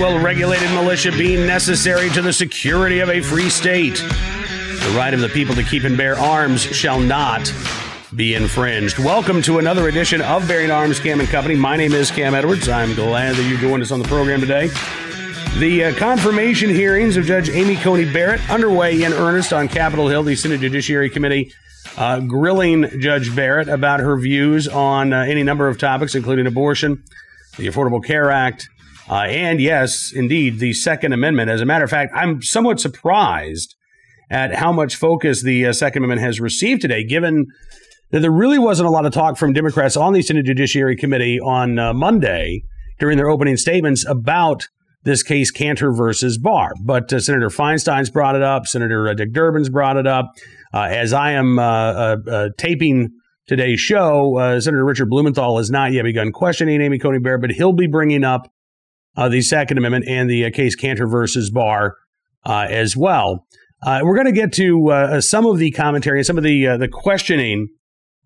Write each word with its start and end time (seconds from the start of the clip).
well 0.00 0.22
regulated 0.22 0.70
militia 0.72 1.10
being 1.12 1.46
necessary 1.46 2.10
to 2.10 2.20
the 2.20 2.32
security 2.32 3.00
of 3.00 3.08
a 3.08 3.22
free 3.22 3.48
state. 3.48 3.94
The 3.96 4.94
right 4.96 5.14
of 5.14 5.20
the 5.20 5.28
people 5.28 5.54
to 5.54 5.62
keep 5.62 5.84
and 5.84 5.96
bear 5.96 6.18
arms 6.18 6.62
shall 6.62 7.00
not 7.00 7.50
be 8.14 8.34
infringed. 8.34 8.98
Welcome 8.98 9.40
to 9.42 9.58
another 9.58 9.88
edition 9.88 10.20
of 10.20 10.46
Bearing 10.46 10.70
Arms 10.70 11.00
Cam 11.00 11.20
and 11.20 11.28
Company. 11.28 11.54
My 11.54 11.76
name 11.76 11.92
is 11.92 12.10
Cam 12.10 12.34
Edwards. 12.34 12.68
I'm 12.68 12.94
glad 12.94 13.36
that 13.36 13.48
you 13.48 13.56
joined 13.56 13.82
us 13.82 13.90
on 13.90 13.98
the 13.98 14.08
program 14.08 14.40
today. 14.40 14.68
The 15.58 15.84
uh, 15.84 15.94
confirmation 15.94 16.68
hearings 16.68 17.16
of 17.16 17.24
Judge 17.24 17.48
Amy 17.48 17.76
Coney 17.76 18.10
Barrett 18.12 18.50
underway 18.50 19.02
in 19.02 19.14
earnest 19.14 19.54
on 19.54 19.66
Capitol 19.66 20.08
Hill. 20.08 20.24
The 20.24 20.36
Senate 20.36 20.60
Judiciary 20.60 21.08
Committee 21.08 21.54
uh, 21.96 22.20
grilling 22.20 23.00
Judge 23.00 23.34
Barrett 23.34 23.68
about 23.68 24.00
her 24.00 24.18
views 24.18 24.68
on 24.68 25.14
uh, 25.14 25.20
any 25.20 25.42
number 25.42 25.68
of 25.68 25.78
topics, 25.78 26.14
including 26.14 26.46
abortion, 26.46 27.02
the 27.56 27.66
Affordable 27.66 28.04
Care 28.04 28.30
Act, 28.30 28.68
uh, 29.08 29.22
and 29.28 29.60
yes, 29.60 30.12
indeed, 30.14 30.58
the 30.58 30.72
Second 30.72 31.12
Amendment. 31.12 31.50
As 31.50 31.60
a 31.60 31.66
matter 31.66 31.84
of 31.84 31.90
fact, 31.90 32.12
I'm 32.14 32.42
somewhat 32.42 32.80
surprised 32.80 33.74
at 34.30 34.54
how 34.54 34.72
much 34.72 34.96
focus 34.96 35.42
the 35.42 35.66
uh, 35.66 35.72
Second 35.72 36.02
Amendment 36.02 36.26
has 36.26 36.40
received 36.40 36.82
today, 36.82 37.04
given 37.04 37.46
that 38.10 38.20
there 38.20 38.30
really 38.30 38.58
wasn't 38.58 38.88
a 38.88 38.90
lot 38.90 39.06
of 39.06 39.12
talk 39.12 39.36
from 39.36 39.52
Democrats 39.52 39.96
on 39.96 40.12
the 40.12 40.22
Senate 40.22 40.46
Judiciary 40.46 40.96
Committee 40.96 41.38
on 41.40 41.78
uh, 41.78 41.92
Monday 41.92 42.62
during 42.98 43.16
their 43.16 43.28
opening 43.28 43.56
statements 43.56 44.04
about 44.06 44.66
this 45.04 45.22
case, 45.22 45.52
Kanter 45.52 45.96
versus 45.96 46.36
Barr. 46.36 46.72
But 46.84 47.12
uh, 47.12 47.20
Senator 47.20 47.48
Feinstein's 47.48 48.10
brought 48.10 48.34
it 48.34 48.42
up. 48.42 48.66
Senator 48.66 49.08
uh, 49.08 49.14
Dick 49.14 49.32
Durbin's 49.32 49.68
brought 49.68 49.96
it 49.96 50.06
up. 50.06 50.32
Uh, 50.74 50.88
as 50.90 51.12
I 51.12 51.32
am 51.32 51.58
uh, 51.58 52.16
taping 52.58 53.10
today's 53.46 53.78
show, 53.78 54.58
Senator 54.58 54.84
Richard 54.84 55.08
Blumenthal 55.08 55.58
has 55.58 55.70
not 55.70 55.92
yet 55.92 56.02
begun 56.02 56.32
questioning 56.32 56.80
Amy 56.80 56.98
Coney 56.98 57.20
Barrett, 57.20 57.40
but 57.40 57.52
he'll 57.52 57.72
be 57.72 57.86
bringing 57.86 58.24
up 58.24 58.50
Uh, 59.16 59.28
the 59.28 59.42
Second 59.42 59.78
Amendment 59.78 60.06
and 60.06 60.28
the 60.28 60.44
uh, 60.44 60.50
case 60.50 60.76
Kanter 60.76 61.10
versus 61.10 61.50
Barr 61.50 61.96
uh, 62.44 62.66
as 62.68 62.96
well. 62.96 63.46
we're 63.84 64.14
going 64.14 64.26
to 64.26 64.32
get 64.32 64.52
to 64.54 65.20
some 65.20 65.46
of 65.46 65.58
the 65.58 65.70
commentary 65.70 66.18
and 66.18 66.26
some 66.26 66.38
of 66.38 66.44
the 66.44 66.76
the 66.78 66.88
questioning 66.88 67.68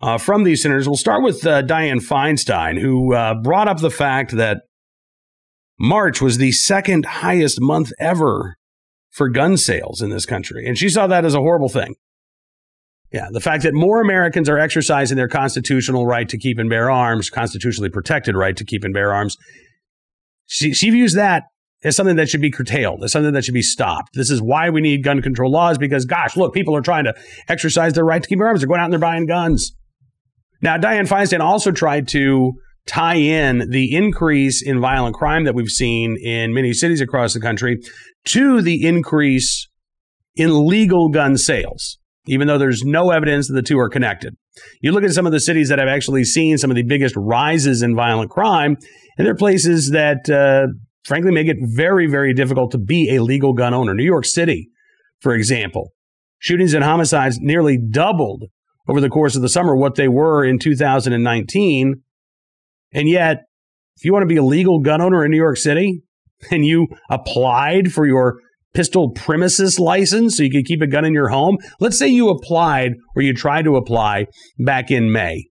uh, 0.01 0.17
from 0.17 0.43
these 0.43 0.61
senators. 0.61 0.87
We'll 0.87 0.97
start 0.97 1.23
with 1.23 1.45
uh, 1.45 1.61
Dianne 1.63 2.01
Feinstein, 2.01 2.79
who 2.79 3.13
uh, 3.13 3.35
brought 3.35 3.67
up 3.67 3.79
the 3.79 3.91
fact 3.91 4.31
that 4.31 4.63
March 5.79 6.21
was 6.21 6.37
the 6.37 6.51
second 6.51 7.05
highest 7.05 7.61
month 7.61 7.91
ever 7.99 8.57
for 9.11 9.29
gun 9.29 9.57
sales 9.57 10.01
in 10.01 10.09
this 10.09 10.25
country. 10.25 10.65
And 10.65 10.77
she 10.77 10.89
saw 10.89 11.07
that 11.07 11.25
as 11.25 11.33
a 11.33 11.39
horrible 11.39 11.69
thing. 11.69 11.95
Yeah, 13.11 13.27
the 13.29 13.41
fact 13.41 13.63
that 13.63 13.73
more 13.73 14.01
Americans 14.01 14.47
are 14.47 14.57
exercising 14.57 15.17
their 15.17 15.27
constitutional 15.27 16.05
right 16.05 16.29
to 16.29 16.37
keep 16.37 16.57
and 16.57 16.69
bear 16.69 16.89
arms, 16.89 17.29
constitutionally 17.29 17.89
protected 17.89 18.35
right 18.35 18.55
to 18.55 18.63
keep 18.63 18.85
and 18.85 18.93
bear 18.93 19.13
arms, 19.13 19.37
she, 20.51 20.73
she 20.73 20.89
views 20.89 21.13
that 21.13 21.43
as 21.81 21.95
something 21.95 22.17
that 22.17 22.27
should 22.27 22.41
be 22.41 22.51
curtailed, 22.51 23.01
as 23.05 23.13
something 23.13 23.31
that 23.31 23.45
should 23.45 23.53
be 23.53 23.61
stopped. 23.61 24.09
This 24.15 24.29
is 24.29 24.41
why 24.41 24.69
we 24.69 24.81
need 24.81 25.01
gun 25.01 25.21
control 25.21 25.49
laws 25.49 25.77
because, 25.77 26.03
gosh, 26.03 26.35
look, 26.35 26.53
people 26.53 26.75
are 26.75 26.81
trying 26.81 27.05
to 27.05 27.13
exercise 27.47 27.93
their 27.93 28.03
right 28.03 28.21
to 28.21 28.27
keep 28.27 28.41
arms. 28.41 28.59
They're 28.59 28.67
going 28.67 28.81
out 28.81 28.83
and 28.83 28.93
they're 28.93 28.99
buying 28.99 29.27
guns. 29.27 29.73
Now, 30.61 30.77
Dianne 30.77 31.07
Feinstein 31.07 31.39
also 31.39 31.71
tried 31.71 32.09
to 32.09 32.51
tie 32.85 33.15
in 33.15 33.69
the 33.69 33.95
increase 33.95 34.61
in 34.61 34.81
violent 34.81 35.15
crime 35.15 35.45
that 35.45 35.55
we've 35.55 35.69
seen 35.69 36.17
in 36.21 36.53
many 36.53 36.73
cities 36.73 36.99
across 36.99 37.33
the 37.33 37.39
country 37.39 37.79
to 38.25 38.61
the 38.61 38.85
increase 38.85 39.69
in 40.35 40.67
legal 40.67 41.07
gun 41.07 41.37
sales, 41.37 41.97
even 42.27 42.47
though 42.47 42.57
there's 42.57 42.83
no 42.83 43.11
evidence 43.11 43.47
that 43.47 43.53
the 43.53 43.61
two 43.61 43.79
are 43.79 43.89
connected. 43.89 44.35
You 44.81 44.91
look 44.91 45.05
at 45.05 45.11
some 45.11 45.25
of 45.25 45.31
the 45.31 45.39
cities 45.39 45.69
that 45.69 45.79
have 45.79 45.87
actually 45.87 46.25
seen 46.25 46.57
some 46.57 46.69
of 46.69 46.75
the 46.75 46.83
biggest 46.83 47.15
rises 47.15 47.81
in 47.81 47.95
violent 47.95 48.29
crime, 48.29 48.75
and 49.17 49.25
there 49.25 49.33
are 49.33 49.37
places 49.37 49.91
that, 49.91 50.29
uh, 50.29 50.67
frankly, 51.03 51.31
make 51.31 51.47
it 51.47 51.57
very, 51.61 52.07
very 52.07 52.33
difficult 52.33 52.71
to 52.71 52.77
be 52.77 53.15
a 53.15 53.23
legal 53.23 53.53
gun 53.53 53.73
owner. 53.73 53.93
New 53.93 54.03
York 54.03 54.25
City, 54.25 54.69
for 55.19 55.33
example, 55.33 55.91
shootings 56.39 56.73
and 56.73 56.83
homicides 56.83 57.39
nearly 57.39 57.77
doubled 57.77 58.45
over 58.87 58.99
the 58.99 59.09
course 59.09 59.35
of 59.35 59.41
the 59.41 59.49
summer 59.49 59.75
what 59.75 59.95
they 59.95 60.07
were 60.07 60.43
in 60.43 60.59
2019 60.59 62.01
and 62.93 63.09
yet, 63.09 63.43
if 63.97 64.05
you 64.05 64.13
want 64.13 64.23
to 64.23 64.27
be 64.27 64.37
a 64.37 64.43
legal 64.43 64.79
gun 64.79 65.01
owner 65.01 65.23
in 65.23 65.31
New 65.31 65.37
York 65.37 65.57
City 65.57 66.03
and 66.51 66.65
you 66.65 66.87
applied 67.09 67.91
for 67.91 68.05
your 68.05 68.39
pistol 68.73 69.11
premises 69.11 69.79
license 69.79 70.37
so 70.37 70.43
you 70.43 70.51
could 70.51 70.65
keep 70.65 70.81
a 70.81 70.87
gun 70.87 71.05
in 71.05 71.13
your 71.13 71.29
home, 71.29 71.57
let's 71.79 71.97
say 71.97 72.07
you 72.07 72.29
applied 72.29 72.93
or 73.15 73.21
you 73.21 73.33
tried 73.33 73.65
to 73.65 73.75
apply 73.75 74.25
back 74.59 74.91
in 74.91 75.11
May. 75.11 75.47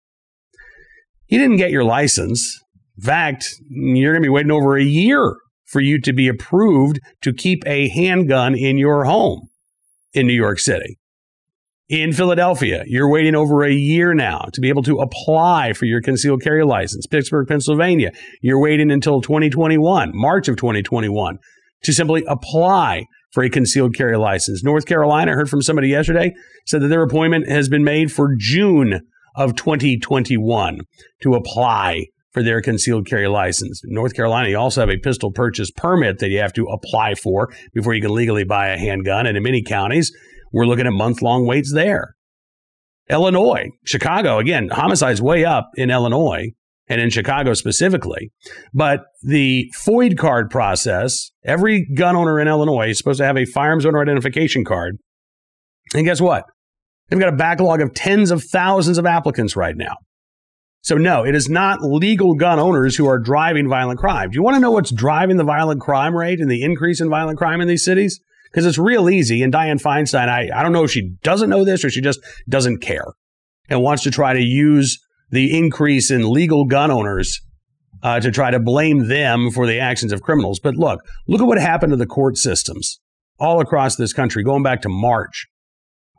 You 1.28 1.38
didn't 1.38 1.57
get 1.57 1.72
your 1.72 1.84
license. 1.84 2.59
Fact, 2.99 3.45
you're 3.69 4.13
going 4.13 4.23
to 4.23 4.27
be 4.27 4.33
waiting 4.33 4.51
over 4.51 4.77
a 4.77 4.83
year 4.83 5.35
for 5.65 5.81
you 5.81 6.01
to 6.01 6.13
be 6.13 6.27
approved 6.27 6.99
to 7.21 7.33
keep 7.33 7.63
a 7.65 7.89
handgun 7.89 8.55
in 8.55 8.77
your 8.77 9.05
home 9.05 9.49
in 10.13 10.27
New 10.27 10.33
York 10.33 10.59
City 10.59 10.97
in 11.89 12.13
Philadelphia. 12.13 12.83
You're 12.85 13.09
waiting 13.09 13.35
over 13.35 13.63
a 13.63 13.71
year 13.71 14.13
now 14.13 14.47
to 14.53 14.61
be 14.61 14.69
able 14.69 14.83
to 14.83 14.97
apply 14.97 15.73
for 15.73 15.85
your 15.85 16.01
concealed 16.01 16.41
carry 16.41 16.63
license. 16.63 17.07
Pittsburgh, 17.07 17.47
Pennsylvania, 17.47 18.11
you're 18.41 18.61
waiting 18.61 18.91
until 18.91 19.21
2021, 19.21 20.11
March 20.13 20.47
of 20.47 20.55
2021, 20.55 21.39
to 21.83 21.93
simply 21.93 22.23
apply 22.27 23.05
for 23.31 23.43
a 23.43 23.49
concealed 23.49 23.95
carry 23.95 24.17
license. 24.17 24.63
North 24.63 24.85
Carolina, 24.85 25.31
I 25.31 25.35
heard 25.35 25.49
from 25.49 25.61
somebody 25.61 25.89
yesterday, 25.89 26.33
said 26.66 26.81
that 26.81 26.87
their 26.87 27.03
appointment 27.03 27.49
has 27.49 27.69
been 27.69 27.83
made 27.83 28.11
for 28.11 28.35
June 28.37 29.01
of 29.35 29.55
2021 29.55 30.81
to 31.21 31.33
apply 31.33 32.05
for 32.31 32.44
their 32.44 32.62
concealed 32.62 33.07
carry 33.07 33.28
license. 33.28 33.81
In 33.84 33.94
North 33.94 34.13
Carolina, 34.13 34.50
you 34.50 34.57
also 34.57 34.81
have 34.81 34.90
a 34.90 34.97
pistol 34.97 35.31
purchase 35.31 35.72
permit 35.72 36.19
that 36.19 36.29
you 36.29 36.40
have 36.40 36.53
to 36.53 36.66
apply 36.66 37.16
for 37.16 37.50
before 37.73 37.94
you 37.94 38.01
can 38.01 38.13
legally 38.13 38.44
buy 38.44 38.69
a 38.69 38.78
handgun. 38.78 39.25
And 39.25 39.35
in 39.35 39.44
many 39.44 39.63
counties, 39.63 40.12
we're 40.51 40.66
looking 40.66 40.88
at 40.88 40.94
month 40.94 41.22
long 41.22 41.45
waits 41.45 41.73
there. 41.73 42.16
Illinois, 43.09 43.69
Chicago, 43.85 44.38
again, 44.38 44.69
homicides 44.72 45.22
way 45.22 45.44
up 45.44 45.69
in 45.75 45.90
Illinois 45.90 46.51
and 46.88 47.01
in 47.01 47.09
Chicago 47.09 47.53
specifically. 47.53 48.31
But 48.73 49.01
the 49.23 49.72
FOID 49.84 50.17
card 50.17 50.50
process, 50.50 51.31
every 51.44 51.88
gun 51.96 52.16
owner 52.16 52.40
in 52.40 52.47
Illinois 52.47 52.90
is 52.90 52.97
supposed 52.97 53.19
to 53.19 53.25
have 53.25 53.38
a 53.38 53.46
firearms 53.46 53.85
owner 53.85 54.01
identification 54.01 54.63
card. 54.63 54.97
And 55.94 56.06
guess 56.06 56.22
what? 56.22 56.46
They've 57.09 57.19
got 57.19 57.34
a 57.34 57.38
backlog 57.38 57.81
of 57.81 57.94
tens 57.96 58.29
of 58.29 58.44
thousands 58.44 59.00
of 59.00 59.06
applicants 59.06 59.56
right 59.56 59.75
now. 59.75 59.96
So, 60.81 60.95
no, 60.95 61.25
it 61.25 61.35
is 61.35 61.50
not 61.50 61.81
legal 61.81 62.35
gun 62.35 62.57
owners 62.57 62.95
who 62.95 63.06
are 63.06 63.19
driving 63.19 63.67
violent 63.67 64.00
crime. 64.00 64.29
Do 64.29 64.35
you 64.35 64.44
want 64.44 64.56
to 64.56 64.62
know 64.62 64.72
what's 64.72 64.91
driving 64.91 65.38
the 65.38 65.44
violent 65.44 65.81
crime 65.81 66.16
rate 66.16 66.40
and 66.40 66.50
the 66.50 66.63
increase 66.63 67.01
in 67.01 67.09
violent 67.09 67.38
crime 67.38 67.62
in 67.62 67.67
these 67.67 67.84
cities? 67.84 68.19
because 68.51 68.66
it's 68.66 68.78
real 68.78 69.09
easy. 69.09 69.44
And 69.44 69.53
Dianne 69.53 69.81
Feinstein, 69.81 70.28
I, 70.28 70.50
I 70.53 70.63
don't 70.63 70.73
know 70.73 70.84
if 70.84 70.91
she 70.91 71.16
doesn't 71.23 71.50
know 71.50 71.63
this 71.63 71.84
or 71.84 71.90
she 71.90 72.01
just 72.01 72.19
doesn't 72.47 72.79
care 72.79 73.06
and 73.69 73.81
wants 73.81 74.03
to 74.03 74.12
try 74.12 74.34
to 74.34 74.41
use 74.41 75.00
the 75.29 75.57
increase 75.57 76.09
in 76.09 76.31
legal 76.31 76.66
gun 76.66 76.90
owners 76.90 77.40
uh, 78.01 78.19
to 78.19 78.31
try 78.31 78.50
to 78.50 78.59
blame 78.59 79.07
them 79.07 79.51
for 79.51 79.67
the 79.67 79.79
actions 79.79 80.11
of 80.11 80.22
criminals. 80.22 80.59
But 80.59 80.75
look, 80.75 81.01
look 81.28 81.41
at 81.41 81.47
what 81.47 81.59
happened 81.59 81.91
to 81.91 81.97
the 81.97 82.06
court 82.06 82.38
systems 82.38 83.00
all 83.38 83.61
across 83.61 83.96
this 83.96 84.13
country 84.13 84.44
going 84.44 84.63
back 84.63 84.81
to 84.81 84.90
March. 84.90 85.47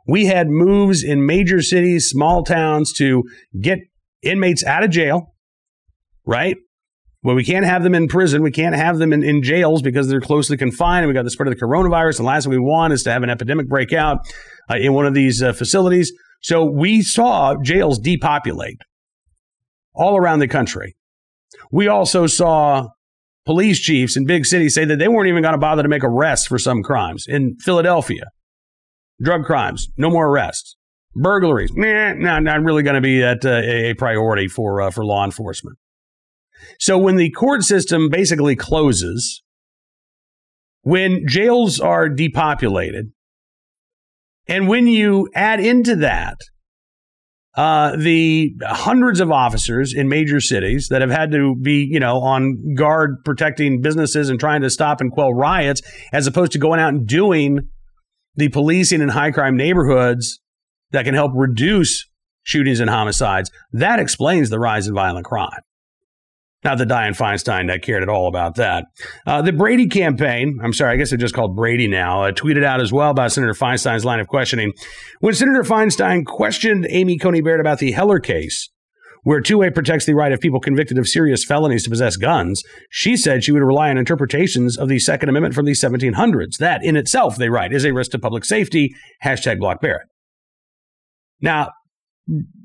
We 0.07 0.25
had 0.25 0.47
moves 0.49 1.03
in 1.03 1.25
major 1.25 1.61
cities, 1.61 2.09
small 2.09 2.43
towns 2.43 2.91
to 2.93 3.23
get 3.59 3.79
inmates 4.23 4.63
out 4.63 4.83
of 4.83 4.89
jail, 4.89 5.33
right? 6.25 6.57
Well, 7.23 7.35
we 7.35 7.43
can't 7.43 7.65
have 7.65 7.83
them 7.83 7.93
in 7.93 8.07
prison. 8.07 8.41
We 8.41 8.51
can't 8.51 8.75
have 8.75 8.97
them 8.97 9.13
in, 9.13 9.23
in 9.23 9.43
jails 9.43 9.83
because 9.83 10.07
they're 10.07 10.21
closely 10.21 10.57
confined. 10.57 11.03
And 11.03 11.07
we 11.07 11.13
got 11.13 11.23
the 11.23 11.29
spread 11.29 11.47
of 11.47 11.53
the 11.53 11.63
coronavirus. 11.63 12.17
And 12.17 12.25
last 12.25 12.45
thing 12.45 12.51
we 12.51 12.57
want 12.57 12.93
is 12.93 13.03
to 13.03 13.11
have 13.11 13.21
an 13.21 13.29
epidemic 13.29 13.67
break 13.67 13.93
out 13.93 14.19
uh, 14.69 14.77
in 14.77 14.93
one 14.93 15.05
of 15.05 15.13
these 15.13 15.43
uh, 15.43 15.53
facilities. 15.53 16.11
So 16.41 16.65
we 16.65 17.03
saw 17.03 17.55
jails 17.61 17.99
depopulate 17.99 18.79
all 19.93 20.17
around 20.17 20.39
the 20.39 20.47
country. 20.47 20.95
We 21.71 21.87
also 21.87 22.25
saw 22.25 22.87
police 23.45 23.79
chiefs 23.79 24.17
in 24.17 24.25
big 24.25 24.45
cities 24.45 24.73
say 24.73 24.85
that 24.85 24.97
they 24.97 25.07
weren't 25.07 25.27
even 25.27 25.43
going 25.43 25.53
to 25.53 25.59
bother 25.59 25.83
to 25.83 25.89
make 25.89 26.03
arrests 26.03 26.47
for 26.47 26.57
some 26.57 26.81
crimes. 26.81 27.25
In 27.27 27.57
Philadelphia, 27.59 28.25
drug 29.21 29.43
crimes, 29.43 29.87
no 29.97 30.09
more 30.09 30.27
arrests. 30.27 30.75
Burglaries, 31.15 31.71
nah, 31.73 32.13
nah 32.13 32.39
not 32.39 32.63
really 32.63 32.83
going 32.83 32.95
to 32.95 33.01
be 33.01 33.19
that 33.19 33.43
uh, 33.45 33.61
a 33.65 33.93
priority 33.95 34.47
for 34.47 34.81
uh, 34.81 34.91
for 34.91 35.05
law 35.05 35.25
enforcement. 35.25 35.77
So 36.79 36.97
when 36.97 37.15
the 37.17 37.31
court 37.31 37.63
system 37.63 38.09
basically 38.09 38.55
closes, 38.55 39.43
when 40.83 41.27
jails 41.27 41.79
are 41.79 42.07
depopulated, 42.07 43.11
and 44.47 44.67
when 44.67 44.87
you 44.87 45.29
add 45.35 45.59
into 45.59 45.95
that 45.97 46.37
uh, 47.55 47.95
the 47.97 48.53
hundreds 48.63 49.19
of 49.19 49.31
officers 49.31 49.93
in 49.93 50.07
major 50.07 50.39
cities 50.39 50.87
that 50.89 51.01
have 51.01 51.11
had 51.11 51.31
to 51.31 51.55
be, 51.61 51.85
you 51.89 51.99
know, 51.99 52.21
on 52.21 52.75
guard 52.75 53.17
protecting 53.25 53.81
businesses 53.81 54.29
and 54.29 54.39
trying 54.39 54.61
to 54.61 54.69
stop 54.69 55.01
and 55.01 55.11
quell 55.11 55.33
riots, 55.33 55.81
as 56.13 56.27
opposed 56.27 56.53
to 56.53 56.59
going 56.59 56.79
out 56.79 56.93
and 56.93 57.05
doing 57.05 57.59
the 58.35 58.47
policing 58.49 59.01
in 59.01 59.09
high 59.09 59.31
crime 59.31 59.57
neighborhoods 59.57 60.39
that 60.91 61.05
can 61.05 61.13
help 61.13 61.31
reduce 61.35 62.05
shootings 62.43 62.79
and 62.79 62.89
homicides, 62.89 63.51
that 63.73 63.99
explains 63.99 64.49
the 64.49 64.59
rise 64.59 64.87
in 64.87 64.93
violent 64.93 65.25
crime. 65.25 65.61
Not 66.63 66.77
that 66.77 66.89
Dianne 66.89 67.17
Feinstein 67.17 67.67
that 67.67 67.81
cared 67.81 68.03
at 68.03 68.09
all 68.09 68.27
about 68.27 68.55
that. 68.55 68.85
Uh, 69.25 69.41
the 69.41 69.51
Brady 69.51 69.87
campaign, 69.87 70.59
I'm 70.63 70.73
sorry, 70.73 70.93
I 70.93 70.95
guess 70.95 71.09
they're 71.09 71.17
just 71.17 71.33
called 71.33 71.55
Brady 71.55 71.87
now, 71.87 72.25
uh, 72.25 72.31
tweeted 72.31 72.63
out 72.63 72.81
as 72.81 72.93
well 72.93 73.09
about 73.09 73.31
Senator 73.31 73.53
Feinstein's 73.53 74.05
line 74.05 74.19
of 74.19 74.27
questioning. 74.27 74.71
When 75.21 75.33
Senator 75.33 75.63
Feinstein 75.63 76.23
questioned 76.23 76.85
Amy 76.89 77.17
Coney 77.17 77.41
Barrett 77.41 77.61
about 77.61 77.79
the 77.79 77.93
Heller 77.93 78.19
case, 78.19 78.69
where 79.23 79.41
two 79.41 79.57
way 79.57 79.71
protects 79.71 80.05
the 80.05 80.13
right 80.13 80.31
of 80.31 80.39
people 80.39 80.59
convicted 80.59 80.99
of 80.99 81.07
serious 81.07 81.43
felonies 81.43 81.83
to 81.83 81.89
possess 81.89 82.15
guns, 82.15 82.63
she 82.91 83.17
said 83.17 83.43
she 83.43 83.51
would 83.51 83.63
rely 83.63 83.89
on 83.89 83.97
interpretations 83.97 84.77
of 84.77 84.87
the 84.87 84.99
Second 84.99 85.29
Amendment 85.29 85.55
from 85.55 85.65
the 85.65 85.73
1700s. 85.73 86.57
That 86.57 86.83
in 86.83 86.95
itself, 86.95 87.37
they 87.37 87.49
write, 87.49 87.73
is 87.73 87.85
a 87.85 87.93
risk 87.93 88.11
to 88.11 88.19
public 88.19 88.45
safety. 88.45 88.93
Hashtag 89.23 89.59
block 89.59 89.81
Barrett. 89.81 90.10
Now, 91.41 91.71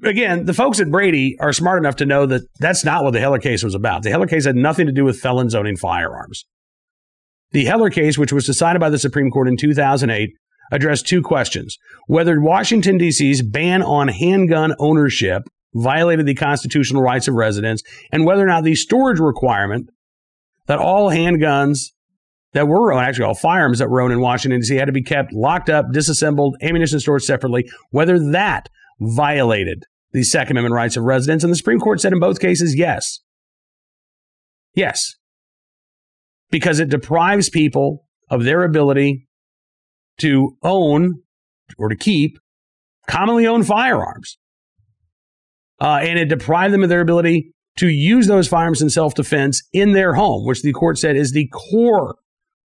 again, 0.05 0.45
the 0.45 0.55
folks 0.55 0.81
at 0.81 0.91
Brady 0.91 1.37
are 1.41 1.53
smart 1.53 1.79
enough 1.79 1.97
to 1.97 2.07
know 2.07 2.27
that 2.27 2.43
that's 2.61 2.85
not 2.85 3.05
what 3.05 3.13
the 3.13 3.21
Heller 3.21 3.39
case 3.39 3.63
was 3.63 3.75
about. 3.75 4.03
The 4.03 4.11
Heller 4.11 4.27
case 4.27 4.45
had 4.45 4.57
nothing 4.57 4.87
to 4.87 4.93
do 4.93 5.05
with 5.05 5.21
felons 5.21 5.55
owning 5.55 5.77
firearms. 5.77 6.45
The 7.53 7.65
Heller 7.65 7.91
case, 7.91 8.19
which 8.19 8.33
was 8.33 8.47
decided 8.47 8.81
by 8.81 8.91
the 8.91 8.99
Supreme 8.99 9.31
Court 9.31 9.49
in 9.49 9.57
2008, 9.57 10.31
addressed 10.73 11.07
two 11.07 11.23
questions 11.23 11.79
whether 12.07 12.41
Washington, 12.41 12.99
D.C.'s 12.99 13.43
ban 13.43 13.83
on 13.83 14.09
handgun 14.09 14.75
ownership 14.79 15.45
violated 15.75 16.27
the 16.27 16.35
constitutional 16.35 17.03
rights 17.03 17.29
of 17.29 17.35
residents, 17.35 17.83
and 18.11 18.25
whether 18.25 18.43
or 18.43 18.47
not 18.47 18.65
the 18.65 18.75
storage 18.75 19.21
requirement 19.21 19.91
that 20.67 20.79
all 20.79 21.11
handguns 21.11 21.93
that 22.57 22.69
were 22.69 22.91
owned, 22.91 23.05
actually 23.05 23.27
all 23.27 23.35
firearms 23.35 23.81
that 23.81 23.91
were 23.91 24.01
owned 24.01 24.15
in 24.15 24.21
Washington, 24.21 24.61
D.C., 24.61 24.75
had 24.77 24.87
to 24.87 24.93
be 24.93 25.03
kept 25.03 25.31
locked 25.31 25.69
up, 25.69 25.93
disassembled, 25.93 26.57
ammunition 26.63 26.99
stored 26.99 27.23
separately, 27.23 27.69
whether 27.91 28.19
that 28.33 28.71
violated 28.99 29.85
the 30.13 30.23
Second 30.23 30.57
Amendment 30.57 30.75
rights 30.75 30.97
of 30.97 31.05
residents. 31.05 31.45
And 31.45 31.53
the 31.53 31.57
Supreme 31.57 31.79
Court 31.79 32.01
said 32.01 32.15
in 32.15 32.19
both 32.19 32.41
cases, 32.41 32.75
yes. 32.75 33.21
Yes. 34.75 35.17
Because 36.51 36.81
it 36.81 36.89
deprives 36.89 37.51
people 37.51 38.07
of 38.31 38.45
their 38.45 38.63
ability 38.63 39.27
to 40.21 40.57
own 40.63 41.21
or 41.77 41.91
to 41.91 41.97
keep 41.97 42.39
commonly 43.07 43.47
owned 43.47 43.67
firearms. 43.67 44.39
Uh, 45.79 45.99
and 46.01 46.19
it 46.19 46.31
deprived 46.31 46.73
them 46.73 46.83
of 46.83 46.89
their 46.89 47.03
ability 47.03 47.53
to 47.77 47.89
use 47.89 48.29
those 48.29 48.49
firearms 48.49 48.81
in 48.81 48.89
self 48.89 49.15
defense 49.15 49.63
in 49.75 49.93
their 49.93 50.15
home, 50.15 50.47
which 50.47 50.63
the 50.63 50.73
court 50.73 50.97
said 50.97 51.17
is 51.17 51.33
the 51.33 51.49
core 51.49 52.17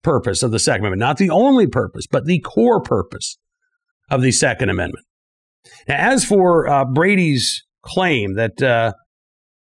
purpose 0.04 0.42
of 0.42 0.52
the 0.52 0.58
Second 0.58 0.86
Amendment. 0.86 1.00
Not 1.00 1.16
the 1.16 1.30
only 1.30 1.66
purpose, 1.66 2.06
but 2.06 2.26
the 2.26 2.38
core 2.40 2.80
purpose 2.80 3.38
of 4.10 4.22
the 4.22 4.30
Second 4.30 4.68
Amendment. 4.68 5.04
Now, 5.88 5.96
as 5.96 6.24
for 6.24 6.68
uh, 6.68 6.84
Brady's 6.84 7.64
claim 7.82 8.34
that 8.34 8.62
uh, 8.62 8.92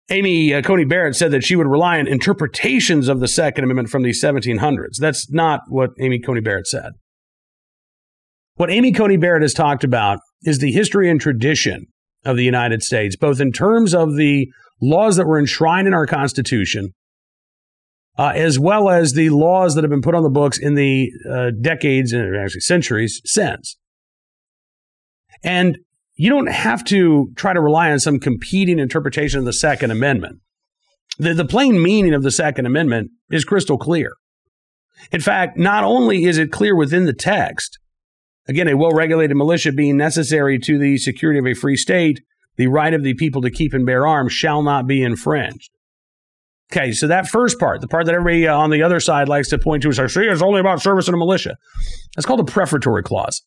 Amy 0.09 0.53
uh, 0.53 0.62
Coney 0.62 0.85
Barrett 0.85 1.15
said 1.15 1.31
that 1.31 1.44
she 1.44 1.56
would 1.56 1.68
rely 1.68 2.00
on 2.00 2.07
interpretations 2.07 3.07
of 3.07 3.19
the 3.19 3.27
Second 3.27 3.63
Amendment 3.63 3.89
from 3.89 4.03
the 4.03 4.12
1700s, 4.12 4.97
that's 5.00 5.31
not 5.31 5.62
what 5.69 5.91
Amy 6.00 6.19
Coney 6.19 6.41
Barrett 6.41 6.68
said. 6.68 6.91
What 8.56 8.71
Amy 8.71 8.91
Coney 8.91 9.18
Barrett 9.18 9.44
has 9.44 9.53
talked 9.53 9.83
about 9.83 10.19
is 10.44 10.59
the 10.59 10.71
history 10.71 11.09
and 11.09 11.21
tradition 11.21 11.85
of 12.25 12.38
the 12.38 12.44
United 12.44 12.83
States, 12.83 13.15
both 13.15 13.39
in 13.39 13.51
terms 13.51 13.94
of 13.94 14.15
the 14.15 14.47
laws 14.81 15.15
that 15.15 15.27
were 15.27 15.39
enshrined 15.39 15.88
in 15.88 15.94
our 15.94 16.07
Constitution, 16.07 16.94
uh, 18.17 18.33
as 18.35 18.57
well 18.57 18.89
as 18.89 19.13
the 19.13 19.29
laws 19.29 19.75
that 19.75 19.83
have 19.83 19.91
been 19.91 20.01
put 20.01 20.15
on 20.15 20.23
the 20.23 20.29
books 20.29 20.57
in 20.57 20.73
the 20.75 21.11
uh, 21.29 21.51
decades 21.61 22.13
and 22.13 22.35
actually 22.35 22.61
centuries 22.61 23.21
since. 23.25 23.77
And 25.43 25.77
you 26.15 26.31
don't 26.31 26.51
have 26.51 26.83
to 26.85 27.31
try 27.35 27.53
to 27.53 27.61
rely 27.61 27.91
on 27.91 27.99
some 27.99 28.19
competing 28.19 28.79
interpretation 28.79 29.39
of 29.39 29.45
the 29.45 29.53
Second 29.53 29.91
Amendment. 29.91 30.39
The, 31.19 31.33
the 31.33 31.45
plain 31.45 31.81
meaning 31.81 32.13
of 32.13 32.23
the 32.23 32.31
Second 32.31 32.65
Amendment 32.65 33.11
is 33.29 33.45
crystal 33.45 33.77
clear. 33.77 34.13
In 35.11 35.21
fact, 35.21 35.57
not 35.57 35.83
only 35.83 36.25
is 36.25 36.39
it 36.39 36.51
clear 36.51 36.75
within 36.75 37.05
the 37.05 37.13
text, 37.13 37.77
again, 38.47 38.67
a 38.67 38.75
well 38.75 38.91
regulated 38.91 39.37
militia 39.37 39.71
being 39.71 39.95
necessary 39.95 40.57
to 40.59 40.79
the 40.79 40.97
security 40.97 41.37
of 41.39 41.45
a 41.45 41.53
free 41.53 41.77
state, 41.77 42.21
the 42.55 42.67
right 42.67 42.95
of 42.95 43.03
the 43.03 43.13
people 43.13 43.43
to 43.43 43.51
keep 43.51 43.73
and 43.75 43.85
bear 43.85 44.07
arms 44.07 44.33
shall 44.33 44.63
not 44.63 44.87
be 44.87 45.03
infringed. 45.03 45.69
Okay, 46.71 46.91
so 46.91 47.07
that 47.07 47.27
first 47.27 47.59
part, 47.59 47.79
the 47.79 47.87
part 47.87 48.05
that 48.07 48.15
everybody 48.15 48.47
uh, 48.47 48.57
on 48.57 48.71
the 48.71 48.83
other 48.83 48.99
side 48.99 49.29
likes 49.29 49.49
to 49.49 49.57
point 49.57 49.83
to 49.83 49.89
is, 49.89 49.95
see, 49.95 50.21
it's 50.21 50.41
only 50.41 50.59
about 50.59 50.81
service 50.81 51.07
in 51.07 51.13
a 51.13 51.17
militia. 51.17 51.55
That's 52.15 52.25
called 52.25 52.41
a 52.41 52.43
prefatory 52.43 53.03
clause 53.03 53.41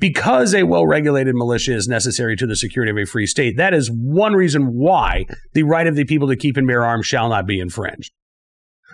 because 0.00 0.54
a 0.54 0.64
well 0.64 0.86
regulated 0.86 1.34
militia 1.36 1.74
is 1.74 1.86
necessary 1.86 2.34
to 2.36 2.46
the 2.46 2.56
security 2.56 2.90
of 2.90 2.96
a 2.96 3.04
free 3.04 3.26
state. 3.26 3.56
That 3.56 3.74
is 3.74 3.90
one 3.90 4.32
reason 4.32 4.74
why 4.74 5.26
the 5.52 5.62
right 5.62 5.86
of 5.86 5.94
the 5.94 6.04
people 6.04 6.26
to 6.28 6.36
keep 6.36 6.56
and 6.56 6.66
bear 6.66 6.84
arms 6.84 7.06
shall 7.06 7.28
not 7.28 7.46
be 7.46 7.60
infringed. 7.60 8.12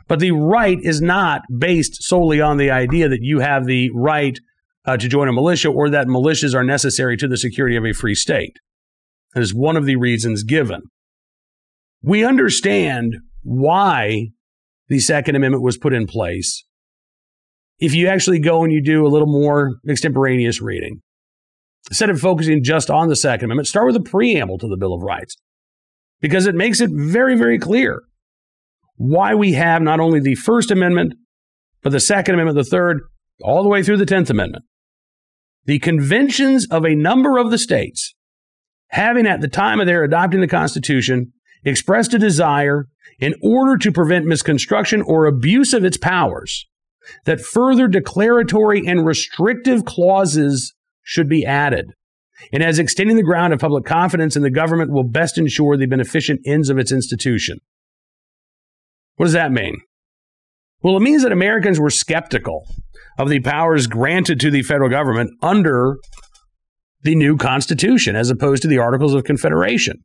But 0.08 0.20
the 0.20 0.32
right 0.32 0.78
is 0.82 1.00
not 1.00 1.42
based 1.58 2.02
solely 2.02 2.40
on 2.40 2.58
the 2.58 2.70
idea 2.70 3.08
that 3.08 3.22
you 3.22 3.40
have 3.40 3.64
the 3.64 3.90
right 3.94 4.38
uh, 4.84 4.96
to 4.96 5.08
join 5.08 5.28
a 5.28 5.32
militia 5.32 5.68
or 5.68 5.88
that 5.90 6.06
militias 6.06 6.54
are 6.54 6.64
necessary 6.64 7.16
to 7.16 7.26
the 7.26 7.36
security 7.36 7.76
of 7.76 7.84
a 7.84 7.92
free 7.92 8.14
state. 8.14 8.58
That 9.34 9.42
is 9.42 9.54
one 9.54 9.76
of 9.76 9.86
the 9.86 9.96
reasons 9.96 10.42
given. 10.42 10.82
We 12.06 12.24
understand 12.24 13.16
why 13.42 14.28
the 14.88 15.00
Second 15.00 15.34
Amendment 15.34 15.64
was 15.64 15.76
put 15.76 15.92
in 15.92 16.06
place 16.06 16.64
if 17.80 17.94
you 17.94 18.06
actually 18.06 18.38
go 18.38 18.62
and 18.62 18.72
you 18.72 18.80
do 18.80 19.04
a 19.04 19.10
little 19.10 19.26
more 19.26 19.74
extemporaneous 19.88 20.62
reading, 20.62 21.02
instead 21.90 22.08
of 22.08 22.20
focusing 22.20 22.62
just 22.62 22.90
on 22.90 23.08
the 23.08 23.16
Second 23.16 23.46
Amendment, 23.46 23.66
start 23.66 23.86
with 23.86 23.96
the 23.96 24.08
preamble 24.08 24.56
to 24.58 24.68
the 24.68 24.76
Bill 24.76 24.94
of 24.94 25.02
Rights 25.02 25.36
because 26.20 26.46
it 26.46 26.54
makes 26.54 26.80
it 26.80 26.90
very, 26.92 27.36
very 27.36 27.58
clear 27.58 28.04
why 28.94 29.34
we 29.34 29.54
have 29.54 29.82
not 29.82 29.98
only 29.98 30.20
the 30.20 30.36
First 30.36 30.70
Amendment, 30.70 31.14
but 31.82 31.90
the 31.90 31.98
Second 31.98 32.34
Amendment, 32.34 32.56
the 32.56 32.70
Third, 32.70 33.00
all 33.42 33.64
the 33.64 33.68
way 33.68 33.82
through 33.82 33.98
the 33.98 34.06
Tenth 34.06 34.30
Amendment. 34.30 34.64
The 35.64 35.80
conventions 35.80 36.68
of 36.70 36.84
a 36.84 36.94
number 36.94 37.36
of 37.36 37.50
the 37.50 37.58
states, 37.58 38.14
having 38.90 39.26
at 39.26 39.40
the 39.40 39.48
time 39.48 39.80
of 39.80 39.86
their 39.86 40.04
adopting 40.04 40.40
the 40.40 40.46
Constitution 40.46 41.32
expressed 41.66 42.14
a 42.14 42.18
desire 42.18 42.86
in 43.18 43.34
order 43.42 43.76
to 43.76 43.92
prevent 43.92 44.26
misconstruction 44.26 45.02
or 45.02 45.26
abuse 45.26 45.72
of 45.72 45.84
its 45.84 45.96
powers 45.96 46.66
that 47.24 47.40
further 47.40 47.88
declaratory 47.88 48.86
and 48.86 49.06
restrictive 49.06 49.84
clauses 49.84 50.74
should 51.02 51.28
be 51.28 51.44
added. 51.44 51.92
And 52.52 52.62
as 52.62 52.78
extending 52.78 53.16
the 53.16 53.22
ground 53.22 53.52
of 53.52 53.60
public 53.60 53.84
confidence 53.84 54.36
in 54.36 54.42
the 54.42 54.50
government 54.50 54.92
will 54.92 55.08
best 55.08 55.38
ensure 55.38 55.76
the 55.76 55.86
beneficent 55.86 56.40
ends 56.44 56.68
of 56.68 56.78
its 56.78 56.92
institution. 56.92 57.58
What 59.16 59.26
does 59.26 59.32
that 59.32 59.52
mean? 59.52 59.76
Well, 60.82 60.96
it 60.96 61.00
means 61.00 61.22
that 61.22 61.32
Americans 61.32 61.80
were 61.80 61.90
skeptical 61.90 62.66
of 63.18 63.28
the 63.30 63.40
powers 63.40 63.86
granted 63.86 64.38
to 64.40 64.50
the 64.50 64.62
federal 64.62 64.90
government 64.90 65.30
under 65.42 65.96
the 67.02 67.14
new 67.14 67.36
Constitution 67.36 68.14
as 68.14 68.30
opposed 68.30 68.62
to 68.62 68.68
the 68.68 68.78
Articles 68.78 69.14
of 69.14 69.24
Confederation. 69.24 70.02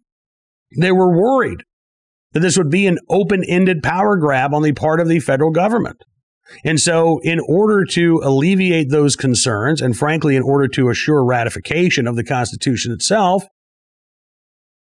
They 0.78 0.92
were 0.92 1.12
worried 1.12 1.63
that 2.34 2.40
this 2.40 2.58
would 2.58 2.70
be 2.70 2.88
an 2.88 3.00
open 3.10 3.44
ended 3.44 3.84
power 3.84 4.18
grab 4.18 4.54
on 4.54 4.62
the 4.62 4.72
part 4.72 5.00
of 5.00 5.08
the 5.08 5.20
federal 5.20 5.51
government. 5.51 6.04
And 6.66 6.80
so, 6.80 7.20
in 7.24 7.40
order 7.48 7.86
to 7.92 8.20
alleviate 8.24 8.90
those 8.90 9.16
concerns, 9.16 9.82
and 9.82 9.98
frankly, 9.98 10.36
in 10.36 10.44
order 10.44 10.68
to 10.70 10.90
assure 10.90 11.24
ratification 11.24 12.08
of 12.08 12.16
the 12.16 12.24
Constitution 12.24 12.92
itself, 12.92 13.46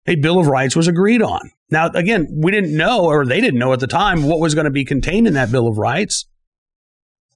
a 0.05 0.15
Bill 0.15 0.38
of 0.38 0.48
Rights 0.48 0.75
was 0.75 0.88
agreed 0.88 1.22
on. 1.22 1.51
Now, 1.72 1.88
again, 1.88 2.27
we 2.32 2.51
didn't 2.51 2.75
know, 2.75 3.05
or 3.05 3.25
they 3.25 3.41
didn't 3.41 3.60
know 3.60 3.74
at 3.74 3.79
the 3.79 3.88
time, 3.88 4.24
what 4.24 4.39
was 4.39 4.53
going 4.53 4.65
to 4.65 4.72
be 4.72 4.86
contained 4.86 5.27
in 5.27 5.34
that 5.34 5.51
Bill 5.51 5.67
of 5.67 5.77
Rights. 5.77 6.25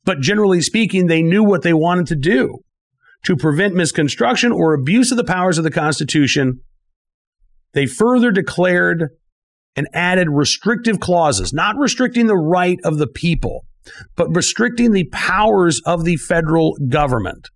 But 0.05 0.19
generally 0.19 0.61
speaking, 0.61 1.07
they 1.07 1.21
knew 1.21 1.43
what 1.43 1.61
they 1.61 1.73
wanted 1.73 2.07
to 2.07 2.15
do 2.15 2.59
to 3.23 3.35
prevent 3.35 3.75
misconstruction 3.75 4.51
or 4.51 4.73
abuse 4.73 5.11
of 5.11 5.17
the 5.17 5.23
powers 5.23 5.57
of 5.57 5.63
the 5.63 5.71
Constitution. 5.71 6.61
They 7.73 7.85
further 7.85 8.31
declared 8.31 9.09
and 9.75 9.87
added 9.93 10.27
restrictive 10.29 10.99
clauses, 10.99 11.53
not 11.53 11.77
restricting 11.77 12.27
the 12.27 12.37
right 12.37 12.79
of 12.83 12.97
the 12.97 13.07
people, 13.07 13.65
but 14.15 14.35
restricting 14.35 14.91
the 14.91 15.09
powers 15.11 15.81
of 15.85 16.03
the 16.03 16.17
federal 16.17 16.75
government. 16.89 17.49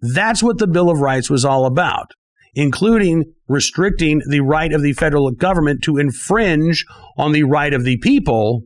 That's 0.00 0.42
what 0.42 0.58
the 0.58 0.66
Bill 0.66 0.90
of 0.90 1.00
Rights 1.00 1.28
was 1.28 1.44
all 1.44 1.66
about, 1.66 2.12
including 2.54 3.32
restricting 3.48 4.22
the 4.28 4.40
right 4.40 4.72
of 4.72 4.82
the 4.82 4.92
federal 4.92 5.30
government 5.32 5.82
to 5.84 5.96
infringe 5.96 6.84
on 7.16 7.32
the 7.32 7.42
right 7.42 7.74
of 7.74 7.84
the 7.84 7.96
people 7.98 8.62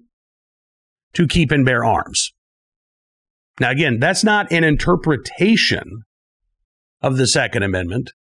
to 1.15 1.27
keep 1.27 1.51
and 1.51 1.65
bear 1.65 1.85
arms. 1.85 2.33
Now, 3.61 3.71
again, 3.71 3.99
that's 3.99 4.25
not 4.25 4.51
an 4.51 4.65
interpretation 4.65 6.03
of 7.01 7.17
the 7.17 7.27
Second 7.27 7.63
Amendment. 7.63 8.13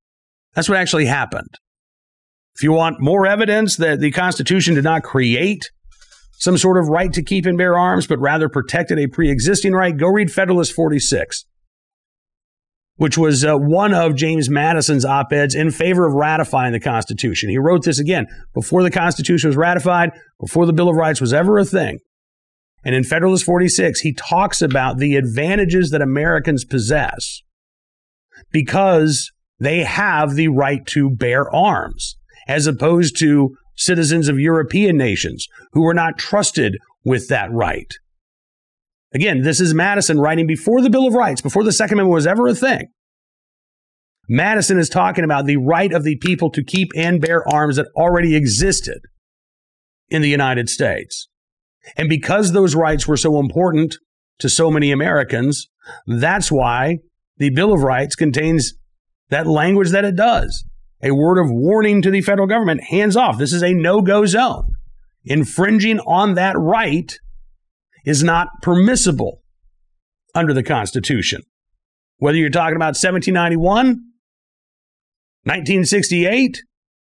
That's 0.53 0.69
what 0.69 0.77
actually 0.77 1.05
happened. 1.05 1.55
If 2.55 2.63
you 2.63 2.71
want 2.73 2.99
more 2.99 3.25
evidence 3.25 3.77
that 3.77 3.99
the 3.99 4.11
Constitution 4.11 4.75
did 4.75 4.83
not 4.83 5.03
create 5.03 5.71
some 6.33 6.57
sort 6.57 6.77
of 6.77 6.87
right 6.87 7.13
to 7.13 7.23
keep 7.23 7.45
and 7.45 7.57
bear 7.57 7.77
arms, 7.77 8.07
but 8.07 8.19
rather 8.19 8.49
protected 8.49 8.97
a 8.99 9.07
pre 9.07 9.29
existing 9.29 9.73
right, 9.73 9.95
go 9.95 10.07
read 10.07 10.31
Federalist 10.31 10.73
46. 10.73 11.45
which 12.97 13.17
was 13.17 13.43
uh, 13.43 13.55
one 13.55 13.93
of 13.93 14.15
James 14.15 14.49
Madison's 14.49 15.05
op 15.05 15.31
eds 15.33 15.55
in 15.55 15.71
favor 15.71 16.05
of 16.05 16.13
ratifying 16.13 16.71
the 16.71 16.79
Constitution. 16.79 17.49
He 17.49 17.57
wrote 17.57 17.83
this 17.83 17.99
again 17.99 18.27
before 18.53 18.83
the 18.83 18.91
Constitution 18.91 19.49
was 19.49 19.57
ratified, 19.57 20.11
before 20.39 20.65
the 20.65 20.73
Bill 20.73 20.89
of 20.89 20.95
Rights 20.95 21.21
was 21.21 21.33
ever 21.33 21.57
a 21.57 21.65
thing. 21.65 21.99
And 22.83 22.93
in 22.95 23.03
Federalist 23.03 23.45
46, 23.45 24.01
he 24.01 24.13
talks 24.13 24.61
about 24.61 24.97
the 24.97 25.15
advantages 25.15 25.91
that 25.91 26.01
Americans 26.01 26.65
possess 26.65 27.41
because 28.51 29.31
they 29.59 29.83
have 29.83 30.35
the 30.35 30.47
right 30.47 30.85
to 30.87 31.09
bear 31.09 31.49
arms, 31.53 32.17
as 32.51 32.67
opposed 32.67 33.17
to 33.17 33.55
citizens 33.77 34.27
of 34.27 34.37
European 34.37 34.97
nations 34.97 35.47
who 35.71 35.83
were 35.83 35.93
not 35.93 36.17
trusted 36.17 36.77
with 37.05 37.29
that 37.29 37.49
right. 37.49 37.93
Again, 39.13 39.43
this 39.43 39.61
is 39.61 39.73
Madison 39.73 40.19
writing 40.19 40.47
before 40.47 40.81
the 40.81 40.89
Bill 40.89 41.07
of 41.07 41.13
Rights, 41.13 41.39
before 41.39 41.63
the 41.63 41.71
Second 41.71 41.93
Amendment 41.93 42.13
was 42.13 42.27
ever 42.27 42.47
a 42.47 42.53
thing. 42.53 42.87
Madison 44.27 44.77
is 44.77 44.89
talking 44.89 45.23
about 45.23 45.45
the 45.45 45.55
right 45.55 45.93
of 45.93 46.03
the 46.03 46.17
people 46.17 46.51
to 46.51 46.61
keep 46.61 46.89
and 46.93 47.21
bear 47.21 47.47
arms 47.47 47.77
that 47.77 47.87
already 47.95 48.35
existed 48.35 48.99
in 50.09 50.21
the 50.21 50.29
United 50.29 50.69
States. 50.69 51.29
And 51.95 52.09
because 52.09 52.51
those 52.51 52.75
rights 52.75 53.07
were 53.07 53.17
so 53.17 53.39
important 53.39 53.95
to 54.39 54.49
so 54.49 54.69
many 54.69 54.91
Americans, 54.91 55.69
that's 56.05 56.51
why 56.51 56.97
the 57.37 57.49
Bill 57.49 57.73
of 57.73 57.81
Rights 57.81 58.15
contains 58.15 58.73
that 59.29 59.47
language 59.47 59.91
that 59.91 60.03
it 60.03 60.17
does 60.17 60.65
a 61.03 61.11
word 61.11 61.39
of 61.39 61.49
warning 61.49 62.01
to 62.01 62.11
the 62.11 62.21
federal 62.21 62.47
government 62.47 62.83
hands 62.83 63.15
off. 63.15 63.37
This 63.37 63.53
is 63.53 63.63
a 63.63 63.73
no 63.73 64.01
go 64.01 64.25
zone. 64.25 64.75
Infringing 65.23 65.99
on 65.99 66.35
that 66.35 66.55
right 66.57 67.17
is 68.05 68.23
not 68.23 68.47
permissible 68.61 69.41
under 70.33 70.53
the 70.53 70.63
Constitution. 70.63 71.41
Whether 72.17 72.37
you're 72.37 72.49
talking 72.49 72.75
about 72.75 72.95
1791, 72.95 73.85
1968, 75.43 76.61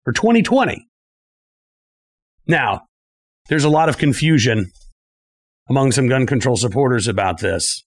or 0.06 0.13
2020. 0.13 0.88
Now, 2.48 2.82
there's 3.50 3.63
a 3.63 3.70
lot 3.70 3.89
of 3.89 3.98
confusion 3.98 4.72
among 5.70 5.92
some 5.92 6.08
gun 6.08 6.25
control 6.25 6.58
supporters 6.58 7.08
about 7.08 7.39
this, 7.39 7.84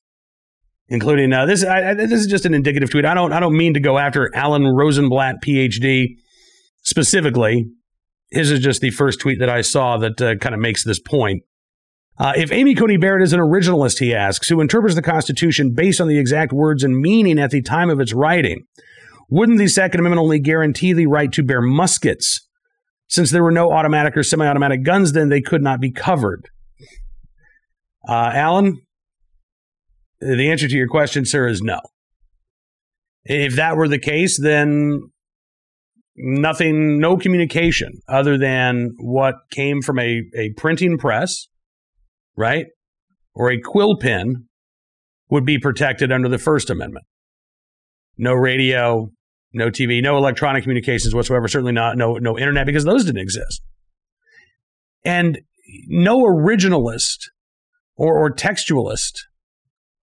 including 0.89 1.33
uh, 1.33 1.47
this. 1.47 1.65
I, 1.65 1.95
this 1.95 2.13
is 2.13 2.27
just 2.27 2.45
an 2.45 2.55
indicative 2.55 2.91
tweet. 2.91 3.05
I 3.05 3.15
don't. 3.15 3.33
I 3.33 3.41
don't 3.41 3.57
mean 3.57 3.75
to 3.75 3.81
go 3.81 3.99
after 3.99 4.35
Alan 4.35 4.65
Rosenblatt, 4.65 5.37
PhD, 5.43 6.17
specifically. 6.83 7.67
His 8.31 8.51
is 8.51 8.61
just 8.61 8.81
the 8.81 8.91
first 8.91 9.21
tweet 9.21 9.39
that 9.39 9.49
I 9.49 9.63
saw 9.63 9.97
that 9.99 10.21
uh, 10.21 10.37
kind 10.37 10.55
of 10.55 10.61
makes 10.61 10.85
this 10.85 11.01
point. 11.01 11.43
Uh, 12.19 12.33
if 12.37 12.51
Amy 12.51 12.75
Coney 12.75 12.97
Barrett 12.97 13.23
is 13.23 13.33
an 13.33 13.41
originalist, 13.41 14.01
he 14.01 14.15
asks, 14.15 14.49
who 14.49 14.61
interprets 14.61 14.97
the 14.97 15.03
Constitution 15.03 15.73
based 15.75 16.01
on 16.01 16.09
the 16.09 16.19
exact 16.19 16.53
words 16.53 16.83
and 16.83 16.99
meaning 16.99 17.39
at 17.39 17.51
the 17.51 17.63
time 17.63 17.89
of 17.89 18.01
its 18.01 18.13
writing, 18.13 18.65
wouldn't 19.31 19.59
the 19.59 19.69
Second 19.69 20.01
Amendment 20.01 20.21
only 20.21 20.41
guarantee 20.41 20.93
the 20.93 21.07
right 21.07 21.31
to 21.33 21.45
bear 21.45 21.63
muskets? 21.63 22.47
Since 23.07 23.31
there 23.31 23.43
were 23.43 23.53
no 23.53 23.73
automatic 23.73 24.17
or 24.17 24.23
semi 24.23 24.47
automatic 24.47 24.83
guns, 24.83 25.13
then 25.13 25.29
they 25.29 25.41
could 25.41 25.63
not 25.63 25.81
be 25.81 25.91
covered. 25.91 26.51
Uh, 28.07 28.31
Alan, 28.35 28.83
the 30.21 30.51
answer 30.51 30.69
to 30.69 30.77
your 30.77 30.89
question, 30.89 31.25
sir, 31.25 31.49
is 31.49 31.61
no. 31.63 31.81
If 33.25 33.57
that 33.57 33.77
were 33.77 33.89
the 33.89 33.99
case, 33.99 34.41
then 34.41 35.01
nothing, 36.17 36.99
no 36.99 37.17
communication 37.17 38.01
other 38.09 38.39
than 38.39 38.95
what 38.99 39.35
came 39.51 39.83
from 39.83 39.99
a, 39.99 40.23
a 40.37 40.53
printing 40.57 40.99
press 40.99 41.47
right? 42.39 42.67
Or 43.35 43.51
a 43.51 43.61
quill 43.61 43.99
pen 43.99 44.47
would 45.29 45.45
be 45.45 45.59
protected 45.59 46.11
under 46.11 46.29
the 46.29 46.39
First 46.39 46.71
Amendment. 46.71 47.05
No 48.17 48.33
radio, 48.33 49.11
no 49.53 49.69
TV, 49.71 50.03
no 50.03 50.17
electronic 50.17 50.63
communications 50.63 51.15
whatsoever, 51.15 51.49
certainly 51.49 51.73
not 51.73 51.97
no 51.99 52.15
no 52.15 52.39
internet 52.39 52.65
because 52.65 52.85
those 52.85 53.05
didn't 53.05 53.21
exist. 53.21 53.63
And 55.05 55.41
no 55.87 56.25
originalist 56.25 57.29
or, 57.97 58.19
or 58.19 58.31
textualist 58.33 59.19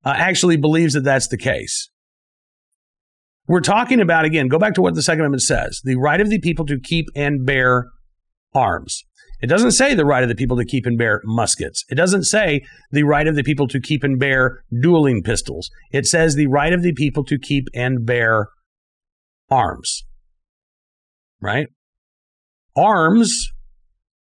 uh, 0.06 0.14
actually 0.16 0.58
believes 0.58 0.94
that 0.94 1.04
that's 1.04 1.28
the 1.28 1.38
case. 1.38 1.90
We're 3.48 3.62
talking 3.62 4.00
about, 4.00 4.26
again, 4.26 4.48
go 4.48 4.58
back 4.58 4.74
to 4.76 4.82
what 4.82 4.96
the 4.96 5.02
Second 5.02 5.22
Amendment 5.22 5.44
says 5.44 5.82
the 5.84 5.98
right 5.98 6.22
of 6.22 6.30
the 6.30 6.40
people 6.40 6.66
to 6.66 6.80
keep 6.80 7.08
and 7.16 7.46
bear 7.46 7.88
arms. 8.54 9.04
It 9.42 9.48
doesn't 9.48 9.72
say 9.72 9.94
the 9.94 10.06
right 10.06 10.24
of 10.24 10.30
the 10.30 10.36
people 10.36 10.58
to 10.58 10.66
keep 10.66 10.86
and 10.86 10.98
bear 10.98 11.22
muskets. 11.26 11.84
It 11.90 11.96
doesn't 11.96 12.24
say 12.24 12.66
the 12.92 13.04
right 13.04 13.28
of 13.28 13.36
the 13.36 13.44
people 13.44 13.68
to 13.68 13.82
keep 13.82 14.04
and 14.04 14.18
bear 14.18 14.64
dueling 14.82 15.22
pistols. 15.24 15.70
It 15.92 16.08
says 16.08 16.36
the 16.36 16.48
right 16.48 16.74
of 16.74 16.82
the 16.82 16.94
people 16.94 17.24
to 17.26 17.38
keep 17.38 17.68
and 17.74 18.06
bear 18.06 18.48
arms. 19.50 20.06
Right? 21.42 21.68
Arms 22.76 23.50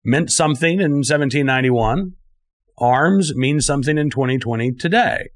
meant 0.04 0.30
something 0.30 0.75
in 0.75 0.99
1791. 0.99 2.12
Arms 2.78 3.35
means 3.35 3.66
something 3.66 3.99
in 3.99 4.11
2020 4.11 4.73
today. 4.73 5.30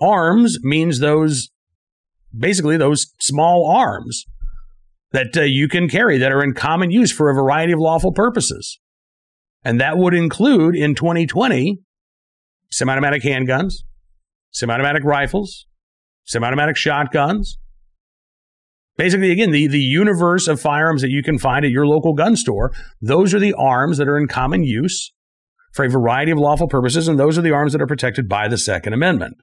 Arms 0.00 0.58
means 0.62 1.00
those, 1.00 1.50
basically, 2.36 2.76
those 2.76 3.12
small 3.20 3.70
arms 3.70 4.24
that 5.12 5.36
uh, 5.36 5.42
you 5.42 5.68
can 5.68 5.88
carry 5.88 6.18
that 6.18 6.32
are 6.32 6.42
in 6.42 6.52
common 6.52 6.90
use 6.90 7.10
for 7.12 7.30
a 7.30 7.34
variety 7.34 7.72
of 7.72 7.78
lawful 7.78 8.12
purposes. 8.12 8.78
And 9.64 9.80
that 9.80 9.96
would 9.96 10.14
include 10.14 10.76
in 10.76 10.94
2020 10.94 11.78
semi 12.70 12.92
automatic 12.92 13.22
handguns, 13.22 13.74
semi 14.50 14.72
automatic 14.72 15.04
rifles, 15.04 15.66
semi 16.24 16.46
automatic 16.46 16.76
shotguns. 16.76 17.58
Basically, 18.96 19.30
again, 19.30 19.50
the, 19.50 19.66
the 19.66 19.78
universe 19.78 20.48
of 20.48 20.60
firearms 20.60 21.02
that 21.02 21.10
you 21.10 21.22
can 21.22 21.38
find 21.38 21.64
at 21.64 21.70
your 21.70 21.86
local 21.86 22.14
gun 22.14 22.34
store, 22.34 22.72
those 23.00 23.34
are 23.34 23.38
the 23.38 23.52
arms 23.54 23.98
that 23.98 24.08
are 24.08 24.16
in 24.16 24.26
common 24.26 24.64
use 24.64 25.12
for 25.72 25.84
a 25.84 25.90
variety 25.90 26.32
of 26.32 26.38
lawful 26.38 26.66
purposes, 26.66 27.06
and 27.06 27.18
those 27.18 27.36
are 27.36 27.42
the 27.42 27.52
arms 27.52 27.72
that 27.72 27.82
are 27.82 27.86
protected 27.86 28.26
by 28.28 28.48
the 28.48 28.56
Second 28.56 28.94
Amendment. 28.94 29.36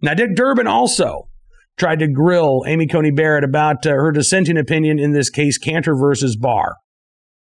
Now, 0.00 0.14
Dick 0.14 0.34
Durbin 0.34 0.66
also 0.66 1.28
tried 1.76 1.98
to 2.00 2.08
grill 2.08 2.64
Amy 2.66 2.86
Coney 2.86 3.10
Barrett 3.10 3.44
about 3.44 3.86
uh, 3.86 3.90
her 3.90 4.12
dissenting 4.12 4.58
opinion 4.58 4.98
in 4.98 5.12
this 5.12 5.30
case, 5.30 5.58
Kanter 5.58 5.98
versus 5.98 6.36
Barr. 6.36 6.76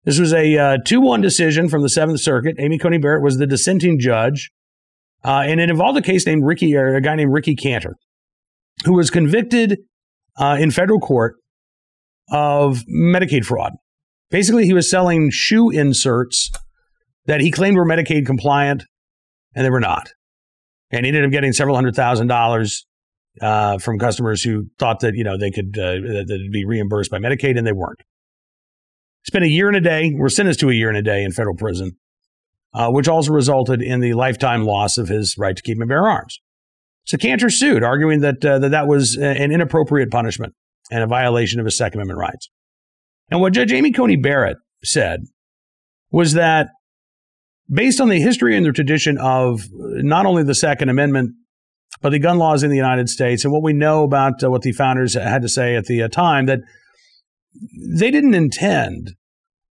This 0.04 0.18
was 0.18 0.32
a 0.32 0.56
uh, 0.58 0.78
2 0.84 1.00
1 1.00 1.20
decision 1.20 1.68
from 1.68 1.82
the 1.82 1.88
Seventh 1.88 2.20
Circuit. 2.20 2.56
Amy 2.58 2.78
Coney 2.78 2.98
Barrett 2.98 3.22
was 3.22 3.38
the 3.38 3.46
dissenting 3.46 3.98
judge. 4.00 4.50
Uh, 5.24 5.44
and 5.46 5.60
it 5.60 5.70
involved 5.70 5.96
a 5.96 6.02
case 6.02 6.26
named 6.26 6.44
Ricky, 6.44 6.74
or 6.76 6.96
a 6.96 7.00
guy 7.00 7.14
named 7.14 7.32
Ricky 7.32 7.54
Kanter, 7.54 7.92
who 8.84 8.94
was 8.94 9.08
convicted 9.08 9.78
uh, 10.36 10.56
in 10.58 10.72
federal 10.72 10.98
court 10.98 11.36
of 12.30 12.82
Medicaid 12.92 13.44
fraud. 13.44 13.74
Basically, 14.30 14.64
he 14.64 14.72
was 14.72 14.90
selling 14.90 15.30
shoe 15.30 15.70
inserts 15.70 16.50
that 17.26 17.40
he 17.40 17.52
claimed 17.52 17.76
were 17.76 17.86
Medicaid 17.86 18.26
compliant, 18.26 18.84
and 19.54 19.64
they 19.64 19.70
were 19.70 19.78
not. 19.78 20.12
And 20.92 21.04
he 21.04 21.08
ended 21.08 21.24
up 21.24 21.30
getting 21.30 21.52
several 21.52 21.74
hundred 21.74 21.96
thousand 21.96 22.26
dollars 22.26 22.86
uh, 23.40 23.78
from 23.78 23.98
customers 23.98 24.42
who 24.42 24.66
thought 24.78 25.00
that 25.00 25.14
you 25.14 25.24
know 25.24 25.38
they 25.38 25.50
could 25.50 25.78
uh, 25.78 25.94
that 25.94 26.48
be 26.52 26.64
reimbursed 26.64 27.10
by 27.10 27.18
Medicaid, 27.18 27.56
and 27.56 27.66
they 27.66 27.72
weren't. 27.72 28.02
Spent 29.24 29.44
a 29.44 29.48
year 29.48 29.68
and 29.68 29.76
a 29.76 29.80
day, 29.80 30.12
were 30.14 30.28
sentenced 30.28 30.60
to 30.60 30.68
a 30.70 30.74
year 30.74 30.88
and 30.88 30.98
a 30.98 31.02
day 31.02 31.22
in 31.22 31.32
federal 31.32 31.56
prison, 31.56 31.92
uh, 32.74 32.90
which 32.90 33.08
also 33.08 33.32
resulted 33.32 33.80
in 33.80 34.00
the 34.00 34.14
lifetime 34.14 34.64
loss 34.64 34.98
of 34.98 35.08
his 35.08 35.36
right 35.38 35.56
to 35.56 35.62
keep 35.62 35.78
and 35.78 35.88
bear 35.88 36.08
arms. 36.08 36.40
So 37.04 37.16
Kanter 37.16 37.50
sued, 37.50 37.82
arguing 37.82 38.20
that, 38.20 38.44
uh, 38.44 38.58
that 38.60 38.70
that 38.70 38.86
was 38.86 39.16
an 39.16 39.50
inappropriate 39.50 40.10
punishment 40.10 40.54
and 40.90 41.02
a 41.02 41.06
violation 41.06 41.58
of 41.58 41.66
his 41.66 41.76
Second 41.76 42.00
Amendment 42.00 42.18
rights. 42.18 42.50
And 43.30 43.40
what 43.40 43.52
Judge 43.52 43.72
Amy 43.72 43.92
Coney 43.92 44.16
Barrett 44.16 44.58
said 44.84 45.20
was 46.10 46.34
that 46.34 46.68
based 47.70 48.00
on 48.00 48.08
the 48.08 48.20
history 48.20 48.56
and 48.56 48.66
the 48.66 48.72
tradition 48.72 49.18
of 49.18 49.62
not 49.70 50.26
only 50.26 50.42
the 50.42 50.54
Second 50.54 50.88
Amendment, 50.88 51.32
but 52.00 52.10
the 52.10 52.18
gun 52.18 52.38
laws 52.38 52.62
in 52.62 52.70
the 52.70 52.76
United 52.76 53.08
States, 53.08 53.44
and 53.44 53.52
what 53.52 53.62
we 53.62 53.72
know 53.72 54.02
about 54.02 54.42
uh, 54.42 54.50
what 54.50 54.62
the 54.62 54.72
founders 54.72 55.14
had 55.14 55.42
to 55.42 55.48
say 55.48 55.76
at 55.76 55.84
the 55.84 56.02
uh, 56.02 56.08
time, 56.08 56.46
that 56.46 56.60
they 57.98 58.10
didn't 58.10 58.34
intend 58.34 59.12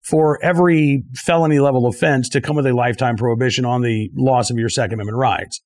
for 0.03 0.43
every 0.43 1.05
felony 1.15 1.59
level 1.59 1.87
offense 1.87 2.29
to 2.29 2.41
come 2.41 2.57
with 2.57 2.67
a 2.67 2.73
lifetime 2.73 3.17
prohibition 3.17 3.65
on 3.65 3.83
the 3.83 4.11
loss 4.17 4.51
of 4.51 4.59
your 4.59 4.69
Second 4.69 4.95
Amendment 4.95 5.19
rights. 5.19 5.61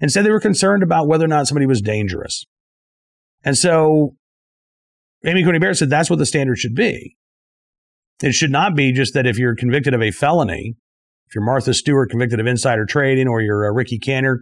Instead, 0.00 0.24
they 0.24 0.30
were 0.30 0.40
concerned 0.40 0.82
about 0.82 1.06
whether 1.06 1.24
or 1.24 1.28
not 1.28 1.46
somebody 1.46 1.66
was 1.66 1.80
dangerous. 1.80 2.44
And 3.44 3.56
so 3.56 4.16
Amy 5.24 5.44
Coney 5.44 5.58
Barrett 5.58 5.76
said 5.76 5.90
that's 5.90 6.10
what 6.10 6.18
the 6.18 6.26
standard 6.26 6.58
should 6.58 6.74
be. 6.74 7.16
It 8.22 8.32
should 8.34 8.50
not 8.50 8.74
be 8.74 8.92
just 8.92 9.14
that 9.14 9.26
if 9.26 9.38
you're 9.38 9.54
convicted 9.54 9.94
of 9.94 10.02
a 10.02 10.10
felony, 10.10 10.76
if 11.32 11.36
you're 11.36 11.44
Martha 11.44 11.72
Stewart 11.72 12.10
convicted 12.10 12.40
of 12.40 12.46
insider 12.46 12.84
trading, 12.84 13.26
or 13.26 13.40
you're 13.40 13.66
uh, 13.66 13.72
Ricky 13.72 13.98
Kanter 13.98 14.40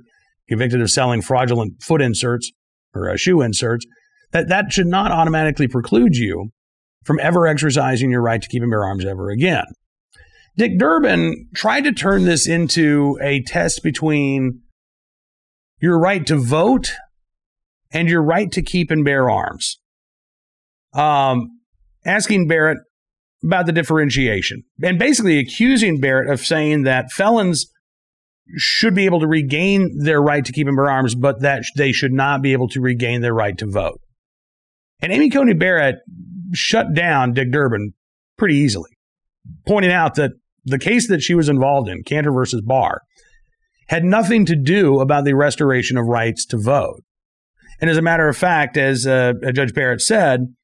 convicted 0.49 0.81
of 0.81 0.91
selling 0.91 1.23
fraudulent 1.23 1.81
foot 1.81 2.03
inserts 2.03 2.51
or 2.93 3.09
uh, 3.09 3.17
shoe 3.17 3.43
inserts, 3.43 3.87
that 4.33 4.49
that 4.49 4.73
should 4.73 4.89
not 4.89 5.13
automatically 5.13 5.69
preclude 5.69 6.17
you 6.17 6.51
from 7.05 7.21
ever 7.21 7.47
exercising 7.47 8.11
your 8.11 8.21
right 8.21 8.43
to 8.43 8.49
keep 8.49 8.61
and 8.61 8.73
bear 8.73 8.85
arms 8.85 9.05
ever 9.05 9.31
again. 9.31 9.67
Dick 10.57 10.81
Durbin 10.81 11.47
tried 11.55 11.85
to 11.85 11.93
turn 11.93 12.25
this 12.25 12.49
into 12.49 13.17
a 13.23 13.41
test 13.45 13.85
between 13.85 14.63
your 15.81 15.97
right 15.97 16.27
to 16.27 16.37
vote 16.37 16.97
and 17.93 18.09
your 18.09 18.21
right 18.21 18.51
to 18.51 18.63
keep 18.63 18.91
and 18.91 19.05
bear 19.05 19.31
arms. 19.31 19.79
Um, 20.93 21.61
asking 22.05 22.49
Barrett 22.49 22.79
about 23.43 23.67
the 23.67 23.73
differentiation 23.73 24.63
and 24.83 24.99
basically 24.99 25.39
accusing 25.39 26.01
Barrett 26.01 26.31
of 26.31 26.41
saying 26.41 26.83
that 26.83 27.11
felons 27.11 27.71
should 28.57 28.95
be 28.95 29.05
able 29.05 29.21
to 29.21 29.27
regain 29.27 29.99
their 30.03 30.21
right 30.21 30.45
to 30.45 30.53
keep 30.53 30.67
and 30.67 30.77
bear 30.77 30.91
arms, 30.91 31.15
but 31.15 31.41
that 31.41 31.63
they 31.77 31.93
should 31.93 32.13
not 32.13 32.43
be 32.43 32.53
able 32.53 32.69
to 32.69 32.81
regain 32.81 33.21
their 33.21 33.35
right 33.35 33.57
to 33.59 33.67
vote. 33.67 34.01
And 35.01 35.13
Amy 35.13 35.31
Coney 35.31 35.55
Barrett 35.55 35.97
shut 36.53 36.93
down 36.95 37.33
Dick 37.33 37.51
Durbin 37.51 37.95
pretty 38.37 38.57
easily, 38.57 38.91
pointing 39.67 39.93
out 39.93 40.17
that 40.17 40.33
the 40.65 40.79
case 40.79 41.09
that 41.09 41.23
she 41.23 41.35
was 41.35 41.49
involved 41.49 41.89
in, 41.89 42.03
Kanter 42.03 42.35
versus 42.35 42.61
Barr, 42.61 43.03
had 43.89 44.05
nothing 44.05 44.45
to 44.47 44.57
do 44.57 45.01
about 45.01 45.25
the 45.25 45.35
restoration 45.35 45.97
of 45.97 46.07
rights 46.07 46.45
to 46.47 46.59
vote. 46.59 47.03
And 47.81 47.89
as 47.89 47.97
a 47.97 48.03
matter 48.03 48.29
of 48.29 48.37
fact, 48.37 48.77
as 48.77 49.07
uh, 49.07 49.33
Judge 49.55 49.73
Barrett 49.73 50.03
said, 50.03 50.55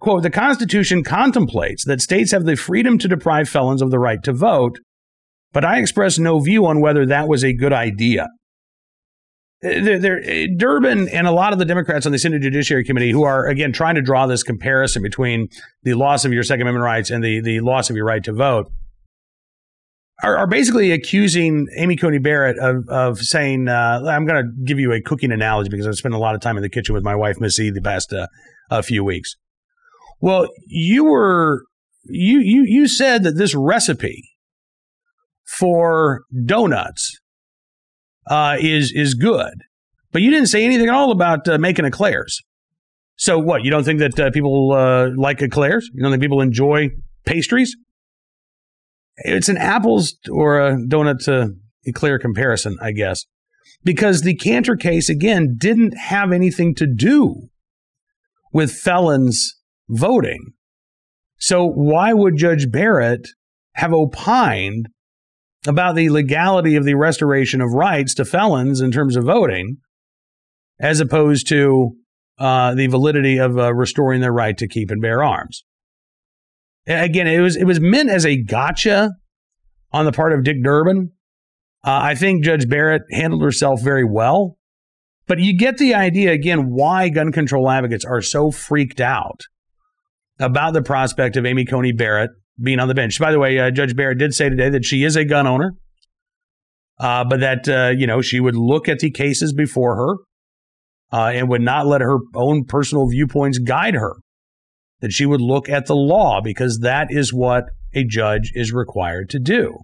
quote, 0.00 0.22
the 0.22 0.30
Constitution 0.30 1.02
contemplates 1.02 1.84
that 1.84 2.00
states 2.00 2.32
have 2.32 2.44
the 2.44 2.56
freedom 2.56 2.98
to 2.98 3.08
deprive 3.08 3.48
felons 3.48 3.82
of 3.82 3.90
the 3.90 3.98
right 3.98 4.22
to 4.22 4.32
vote, 4.32 4.78
but 5.52 5.64
I 5.64 5.78
express 5.78 6.18
no 6.18 6.38
view 6.40 6.66
on 6.66 6.80
whether 6.80 7.06
that 7.06 7.28
was 7.28 7.44
a 7.44 7.52
good 7.52 7.72
idea. 7.72 8.28
They're, 9.60 9.98
they're, 9.98 10.46
Durbin 10.56 11.08
and 11.08 11.26
a 11.26 11.32
lot 11.32 11.52
of 11.52 11.58
the 11.58 11.64
Democrats 11.64 12.06
on 12.06 12.12
the 12.12 12.18
Senate 12.18 12.42
Judiciary 12.42 12.84
Committee, 12.84 13.10
who 13.10 13.24
are 13.24 13.46
again 13.46 13.72
trying 13.72 13.96
to 13.96 14.02
draw 14.02 14.26
this 14.26 14.44
comparison 14.44 15.02
between 15.02 15.48
the 15.82 15.94
loss 15.94 16.24
of 16.24 16.32
your 16.32 16.44
Second 16.44 16.62
Amendment 16.62 16.84
rights 16.84 17.10
and 17.10 17.24
the, 17.24 17.40
the 17.40 17.58
loss 17.60 17.90
of 17.90 17.96
your 17.96 18.04
right 18.04 18.22
to 18.22 18.32
vote, 18.32 18.70
are, 20.22 20.36
are 20.36 20.46
basically 20.46 20.92
accusing 20.92 21.66
Amy 21.76 21.96
Coney 21.96 22.18
Barrett 22.18 22.56
of, 22.58 22.88
of 22.88 23.18
saying, 23.18 23.66
uh, 23.68 24.02
I'm 24.06 24.26
going 24.26 24.44
to 24.44 24.50
give 24.64 24.78
you 24.78 24.92
a 24.92 25.00
cooking 25.00 25.32
analogy 25.32 25.70
because 25.70 25.88
I've 25.88 25.96
spent 25.96 26.14
a 26.14 26.18
lot 26.18 26.36
of 26.36 26.40
time 26.40 26.56
in 26.56 26.62
the 26.62 26.68
kitchen 26.68 26.94
with 26.94 27.02
my 27.02 27.16
wife, 27.16 27.40
Missy, 27.40 27.70
the 27.70 27.82
past 27.82 28.14
uh, 28.70 28.82
few 28.82 29.02
weeks. 29.02 29.34
Well, 30.20 30.48
you 30.66 31.04
were 31.04 31.64
you 32.04 32.40
you 32.40 32.64
you 32.66 32.88
said 32.88 33.22
that 33.22 33.36
this 33.36 33.54
recipe 33.54 34.30
for 35.44 36.22
donuts 36.44 37.18
uh, 38.26 38.56
is 38.60 38.92
is 38.94 39.14
good, 39.14 39.54
but 40.12 40.22
you 40.22 40.30
didn't 40.30 40.48
say 40.48 40.64
anything 40.64 40.88
at 40.88 40.94
all 40.94 41.10
about 41.10 41.48
uh, 41.48 41.58
making 41.58 41.84
eclairs. 41.84 42.42
So 43.16 43.38
what? 43.38 43.64
You 43.64 43.70
don't 43.70 43.84
think 43.84 44.00
that 44.00 44.18
uh, 44.18 44.30
people 44.30 44.72
uh, 44.72 45.10
like 45.16 45.42
eclairs? 45.42 45.90
You 45.92 46.02
don't 46.02 46.12
think 46.12 46.22
people 46.22 46.40
enjoy 46.40 46.90
pastries? 47.26 47.76
It's 49.18 49.48
an 49.48 49.56
apples 49.56 50.16
or 50.30 50.60
a 50.60 50.76
donut 50.76 51.24
to 51.24 51.54
eclair 51.84 52.18
comparison, 52.18 52.76
I 52.80 52.92
guess, 52.92 53.24
because 53.82 54.22
the 54.22 54.36
Kanter 54.36 54.78
case 54.78 55.08
again 55.08 55.56
didn't 55.58 55.96
have 55.96 56.30
anything 56.30 56.74
to 56.76 56.86
do 56.86 57.48
with 58.52 58.72
felons 58.72 59.57
voting. 59.88 60.52
So 61.38 61.66
why 61.66 62.12
would 62.12 62.36
Judge 62.36 62.70
Barrett 62.70 63.28
have 63.74 63.92
opined 63.92 64.88
about 65.66 65.94
the 65.94 66.10
legality 66.10 66.76
of 66.76 66.84
the 66.84 66.94
restoration 66.94 67.60
of 67.60 67.72
rights 67.72 68.14
to 68.14 68.24
felons 68.24 68.80
in 68.80 68.90
terms 68.90 69.16
of 69.16 69.24
voting, 69.24 69.78
as 70.80 71.00
opposed 71.00 71.48
to 71.48 71.96
uh, 72.38 72.74
the 72.74 72.86
validity 72.86 73.38
of 73.38 73.58
uh, 73.58 73.74
restoring 73.74 74.20
their 74.20 74.32
right 74.32 74.56
to 74.58 74.68
keep 74.68 74.90
and 74.90 75.02
bear 75.02 75.22
arms. 75.22 75.64
Again, 76.86 77.26
it 77.26 77.40
was 77.40 77.56
it 77.56 77.64
was 77.64 77.80
meant 77.80 78.08
as 78.08 78.24
a 78.24 78.42
gotcha 78.42 79.10
on 79.92 80.04
the 80.04 80.12
part 80.12 80.32
of 80.32 80.44
Dick 80.44 80.62
Durbin. 80.62 81.12
Uh, 81.84 82.00
I 82.02 82.14
think 82.14 82.44
Judge 82.44 82.68
Barrett 82.68 83.02
handled 83.12 83.42
herself 83.42 83.82
very 83.82 84.04
well, 84.04 84.56
but 85.26 85.38
you 85.38 85.56
get 85.56 85.78
the 85.78 85.94
idea 85.94 86.32
again 86.32 86.70
why 86.70 87.08
gun 87.10 87.30
control 87.30 87.70
advocates 87.70 88.04
are 88.04 88.22
so 88.22 88.50
freaked 88.50 89.00
out 89.00 89.42
about 90.38 90.72
the 90.72 90.82
prospect 90.82 91.36
of 91.36 91.46
Amy 91.46 91.64
Coney 91.64 91.92
Barrett 91.92 92.30
being 92.60 92.80
on 92.80 92.88
the 92.88 92.94
bench. 92.94 93.18
By 93.18 93.32
the 93.32 93.38
way, 93.38 93.58
uh, 93.58 93.70
Judge 93.70 93.94
Barrett 93.94 94.18
did 94.18 94.34
say 94.34 94.48
today 94.48 94.70
that 94.70 94.84
she 94.84 95.04
is 95.04 95.16
a 95.16 95.24
gun 95.24 95.46
owner, 95.46 95.74
uh, 96.98 97.24
but 97.24 97.40
that 97.40 97.68
uh, 97.68 97.92
you 97.96 98.06
know 98.06 98.20
she 98.20 98.40
would 98.40 98.56
look 98.56 98.88
at 98.88 98.98
the 98.98 99.10
cases 99.10 99.52
before 99.52 99.96
her 99.96 100.16
uh, 101.16 101.30
and 101.32 101.48
would 101.48 101.62
not 101.62 101.86
let 101.86 102.00
her 102.00 102.18
own 102.34 102.64
personal 102.64 103.08
viewpoints 103.08 103.58
guide 103.58 103.94
her. 103.94 104.16
That 105.00 105.12
she 105.12 105.26
would 105.26 105.40
look 105.40 105.68
at 105.68 105.86
the 105.86 105.94
law 105.94 106.40
because 106.40 106.80
that 106.82 107.08
is 107.10 107.32
what 107.32 107.66
a 107.94 108.04
judge 108.04 108.50
is 108.54 108.72
required 108.72 109.30
to 109.30 109.38
do. 109.38 109.78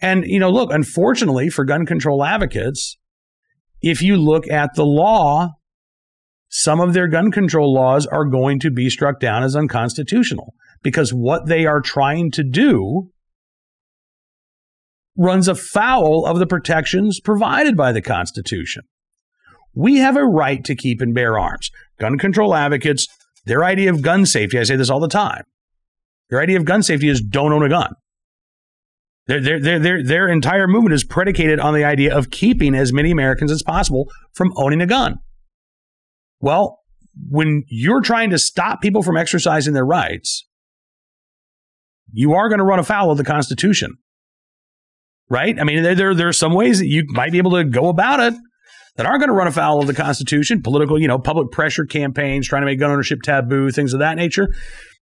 And 0.00 0.26
you 0.26 0.38
know, 0.38 0.50
look, 0.50 0.70
unfortunately 0.70 1.48
for 1.48 1.64
gun 1.64 1.86
control 1.86 2.22
advocates, 2.22 2.98
if 3.80 4.02
you 4.02 4.16
look 4.16 4.48
at 4.50 4.74
the 4.74 4.84
law, 4.84 5.52
some 6.58 6.80
of 6.80 6.94
their 6.94 7.06
gun 7.06 7.30
control 7.30 7.74
laws 7.74 8.06
are 8.06 8.24
going 8.24 8.58
to 8.58 8.70
be 8.70 8.88
struck 8.88 9.20
down 9.20 9.42
as 9.42 9.54
unconstitutional 9.54 10.54
because 10.82 11.10
what 11.10 11.44
they 11.44 11.66
are 11.66 11.82
trying 11.82 12.30
to 12.30 12.42
do 12.42 13.10
runs 15.18 15.48
afoul 15.48 16.24
of 16.24 16.38
the 16.38 16.46
protections 16.46 17.20
provided 17.20 17.76
by 17.76 17.92
the 17.92 18.00
Constitution. 18.00 18.84
We 19.74 19.98
have 19.98 20.16
a 20.16 20.24
right 20.24 20.64
to 20.64 20.74
keep 20.74 21.02
and 21.02 21.14
bear 21.14 21.38
arms. 21.38 21.70
Gun 22.00 22.16
control 22.16 22.54
advocates, 22.54 23.06
their 23.44 23.62
idea 23.62 23.90
of 23.90 24.00
gun 24.00 24.24
safety, 24.24 24.58
I 24.58 24.62
say 24.62 24.76
this 24.76 24.88
all 24.88 25.00
the 25.00 25.08
time, 25.08 25.42
their 26.30 26.40
idea 26.40 26.56
of 26.56 26.64
gun 26.64 26.82
safety 26.82 27.10
is 27.10 27.20
don't 27.20 27.52
own 27.52 27.66
a 27.66 27.68
gun. 27.68 27.92
Their, 29.26 29.42
their, 29.42 29.60
their, 29.60 29.78
their, 29.78 30.02
their 30.02 30.28
entire 30.28 30.66
movement 30.66 30.94
is 30.94 31.04
predicated 31.04 31.60
on 31.60 31.74
the 31.74 31.84
idea 31.84 32.16
of 32.16 32.30
keeping 32.30 32.74
as 32.74 32.94
many 32.94 33.10
Americans 33.10 33.52
as 33.52 33.62
possible 33.62 34.06
from 34.32 34.54
owning 34.56 34.80
a 34.80 34.86
gun. 34.86 35.18
Well, 36.40 36.80
when 37.28 37.64
you're 37.68 38.02
trying 38.02 38.30
to 38.30 38.38
stop 38.38 38.82
people 38.82 39.02
from 39.02 39.16
exercising 39.16 39.74
their 39.74 39.86
rights, 39.86 40.46
you 42.12 42.34
are 42.34 42.48
going 42.48 42.58
to 42.58 42.64
run 42.64 42.78
afoul 42.78 43.10
of 43.10 43.18
the 43.18 43.24
Constitution. 43.24 43.94
Right? 45.28 45.58
I 45.58 45.64
mean, 45.64 45.82
there, 45.82 45.94
there, 45.94 46.14
there 46.14 46.28
are 46.28 46.32
some 46.32 46.54
ways 46.54 46.78
that 46.78 46.86
you 46.86 47.04
might 47.08 47.32
be 47.32 47.38
able 47.38 47.52
to 47.52 47.64
go 47.64 47.88
about 47.88 48.20
it 48.20 48.34
that 48.96 49.06
aren't 49.06 49.20
going 49.20 49.28
to 49.28 49.34
run 49.34 49.48
afoul 49.48 49.80
of 49.80 49.86
the 49.86 49.94
Constitution. 49.94 50.62
Political, 50.62 51.00
you 51.00 51.08
know, 51.08 51.18
public 51.18 51.50
pressure 51.50 51.84
campaigns, 51.84 52.46
trying 52.46 52.62
to 52.62 52.66
make 52.66 52.78
gun 52.78 52.90
ownership 52.90 53.22
taboo, 53.22 53.70
things 53.70 53.92
of 53.92 53.98
that 54.00 54.16
nature. 54.16 54.48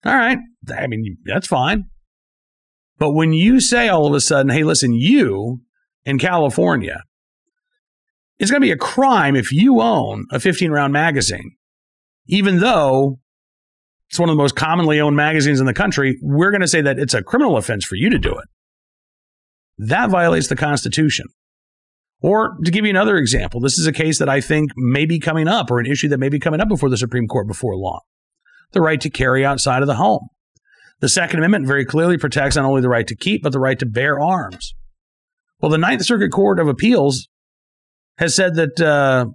All 0.04 0.14
right. 0.14 0.38
I 0.76 0.86
mean, 0.86 1.16
that's 1.24 1.46
fine. 1.46 1.84
But 2.98 3.12
when 3.12 3.32
you 3.32 3.58
say 3.58 3.88
all 3.88 4.06
of 4.06 4.14
a 4.14 4.20
sudden, 4.20 4.52
hey, 4.52 4.62
listen, 4.62 4.92
you 4.92 5.62
in 6.04 6.18
California, 6.18 7.02
it's 8.42 8.50
going 8.50 8.60
to 8.60 8.66
be 8.66 8.72
a 8.72 8.76
crime 8.76 9.36
if 9.36 9.52
you 9.52 9.80
own 9.80 10.26
a 10.32 10.40
15 10.40 10.72
round 10.72 10.92
magazine, 10.92 11.52
even 12.26 12.58
though 12.58 13.20
it's 14.10 14.18
one 14.18 14.28
of 14.28 14.34
the 14.34 14.42
most 14.42 14.56
commonly 14.56 15.00
owned 15.00 15.14
magazines 15.14 15.60
in 15.60 15.66
the 15.66 15.72
country, 15.72 16.18
we're 16.20 16.50
going 16.50 16.60
to 16.60 16.66
say 16.66 16.82
that 16.82 16.98
it's 16.98 17.14
a 17.14 17.22
criminal 17.22 17.56
offense 17.56 17.84
for 17.84 17.94
you 17.94 18.10
to 18.10 18.18
do 18.18 18.32
it. 18.32 18.48
That 19.78 20.10
violates 20.10 20.48
the 20.48 20.56
Constitution. 20.56 21.26
Or 22.20 22.56
to 22.64 22.70
give 22.72 22.84
you 22.84 22.90
another 22.90 23.16
example, 23.16 23.60
this 23.60 23.78
is 23.78 23.86
a 23.86 23.92
case 23.92 24.18
that 24.18 24.28
I 24.28 24.40
think 24.40 24.72
may 24.76 25.06
be 25.06 25.20
coming 25.20 25.46
up, 25.46 25.70
or 25.70 25.78
an 25.78 25.86
issue 25.86 26.08
that 26.08 26.18
may 26.18 26.28
be 26.28 26.40
coming 26.40 26.60
up 26.60 26.68
before 26.68 26.90
the 26.90 26.98
Supreme 26.98 27.28
Court 27.28 27.46
before 27.46 27.76
long 27.76 28.00
the 28.72 28.80
right 28.80 29.00
to 29.02 29.10
carry 29.10 29.44
outside 29.44 29.82
of 29.82 29.86
the 29.86 29.96
home. 29.96 30.28
The 31.00 31.08
Second 31.08 31.38
Amendment 31.38 31.66
very 31.66 31.84
clearly 31.84 32.18
protects 32.18 32.56
not 32.56 32.64
only 32.64 32.80
the 32.80 32.88
right 32.88 33.06
to 33.06 33.14
keep, 33.14 33.42
but 33.42 33.52
the 33.52 33.60
right 33.60 33.78
to 33.78 33.86
bear 33.86 34.18
arms. 34.18 34.74
Well, 35.60 35.70
the 35.70 35.78
Ninth 35.78 36.04
Circuit 36.04 36.30
Court 36.32 36.58
of 36.58 36.68
Appeals 36.68 37.28
has 38.18 38.34
said 38.34 38.54
that 38.54 38.80
uh, 38.80 39.26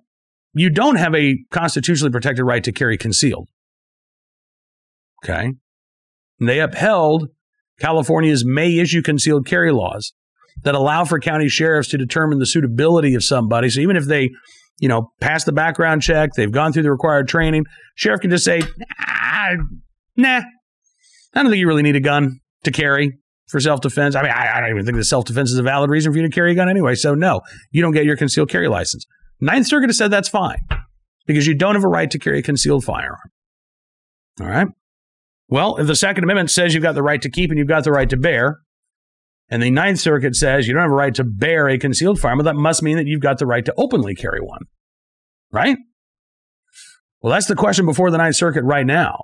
you 0.54 0.70
don't 0.70 0.96
have 0.96 1.14
a 1.16 1.38
constitutionally 1.52 2.12
protected 2.12 2.46
right 2.46 2.64
to 2.64 2.72
carry 2.72 2.98
concealed. 2.98 3.48
Okay. 5.24 5.54
And 6.40 6.50
they 6.50 6.60
upheld 6.60 7.30
California's 7.80 8.46
may 8.46 8.78
issue 8.78 9.02
concealed 9.02 9.46
carry 9.46 9.72
laws 9.72 10.14
that 10.64 10.76
allow 10.76 11.06
for 11.06 11.20
county 11.20 11.50
sheriffs 11.50 11.90
to 11.90 11.98
determine 11.98 12.40
the 12.40 12.46
suitability 12.46 13.14
of 13.14 13.24
somebody. 13.24 13.70
So 13.70 13.80
even 13.82 13.96
if 13.96 14.06
they, 14.06 14.32
you 14.80 14.88
know, 14.88 15.12
pass 15.20 15.44
the 15.44 15.52
background 15.52 16.02
check, 16.02 16.32
they've 16.36 16.52
gone 16.52 16.74
through 16.74 16.84
the 16.84 16.92
required 16.92 17.28
training, 17.28 17.66
sheriff 17.96 18.22
can 18.22 18.30
just 18.30 18.46
say, 18.46 18.62
ah, 19.00 19.50
nah, 20.16 20.42
I 21.34 21.42
don't 21.42 21.52
think 21.52 21.60
you 21.60 21.68
really 21.68 21.84
need 21.84 21.96
a 21.96 22.02
gun 22.02 22.40
to 22.64 22.72
carry 22.72 23.20
for 23.48 23.60
self 23.60 23.82
defense. 23.82 24.16
I 24.16 24.22
mean, 24.22 24.32
I, 24.32 24.58
I, 24.58 24.62
don't 24.62 24.70
even 24.70 24.86
think 24.86 24.98
that 24.98 25.06
self 25.06 25.26
defense 25.26 25.52
is 25.52 25.58
a 25.58 25.64
valid 25.64 25.90
reason 25.90 26.12
for 26.12 26.18
you 26.18 26.24
to 26.24 26.34
carry 26.34 26.52
a 26.52 26.56
gun 26.56 26.70
anyway. 26.70 26.96
So, 26.96 27.16
no, 27.16 27.42
you 27.72 27.82
don't 27.82 27.94
get 27.94 28.06
your 28.06 28.18
concealed 28.18 28.50
carry 28.50 28.68
license. 28.68 29.06
Ninth 29.40 29.68
Circuit 29.68 29.90
has 29.90 29.98
said 29.98 30.12
that's 30.12 30.30
fine 30.30 30.60
because 31.26 31.48
you 31.48 31.56
don't 31.56 31.76
have 31.76 31.84
a 31.84 31.90
right 31.90 32.10
to 32.12 32.20
carry 32.20 32.40
a 32.40 32.44
concealed 32.44 32.84
firearm. 32.84 33.32
All 34.40 34.48
right. 34.48 34.68
Well, 35.50 35.78
if 35.78 35.88
the 35.88 35.96
Second 35.96 36.24
Amendment 36.24 36.52
says 36.52 36.74
you've 36.74 36.84
got 36.84 36.96
the 36.96 37.04
right 37.04 37.22
to 37.22 37.30
keep 37.30 37.50
and 37.50 37.58
you've 37.58 37.68
got 37.68 37.84
the 37.84 37.92
right 37.92 38.10
to 38.10 38.18
bear, 38.18 38.60
and 39.50 39.64
the 39.64 39.72
Ninth 39.72 40.00
Circuit 40.00 40.36
says 40.36 40.68
you 40.68 40.74
don't 40.74 40.84
have 40.84 40.92
a 40.92 40.96
right 40.96 41.16
to 41.16 41.24
bear 41.24 41.70
a 41.70 41.78
concealed 41.78 42.20
firearm, 42.20 42.44
that 42.44 42.56
must 42.56 42.84
mean 42.84 42.98
that 42.98 43.08
you've 43.08 43.22
got 43.22 43.40
the 43.40 43.46
right 43.46 43.64
to 43.64 43.74
openly 43.78 44.14
carry 44.14 44.42
one, 44.42 44.64
right? 45.52 45.78
Well, 47.22 47.32
that's 47.32 47.48
the 47.48 47.56
question 47.56 47.86
before 47.86 48.12
the 48.12 48.18
Ninth 48.18 48.36
Circuit 48.36 48.64
right 48.64 48.86
now 48.86 49.24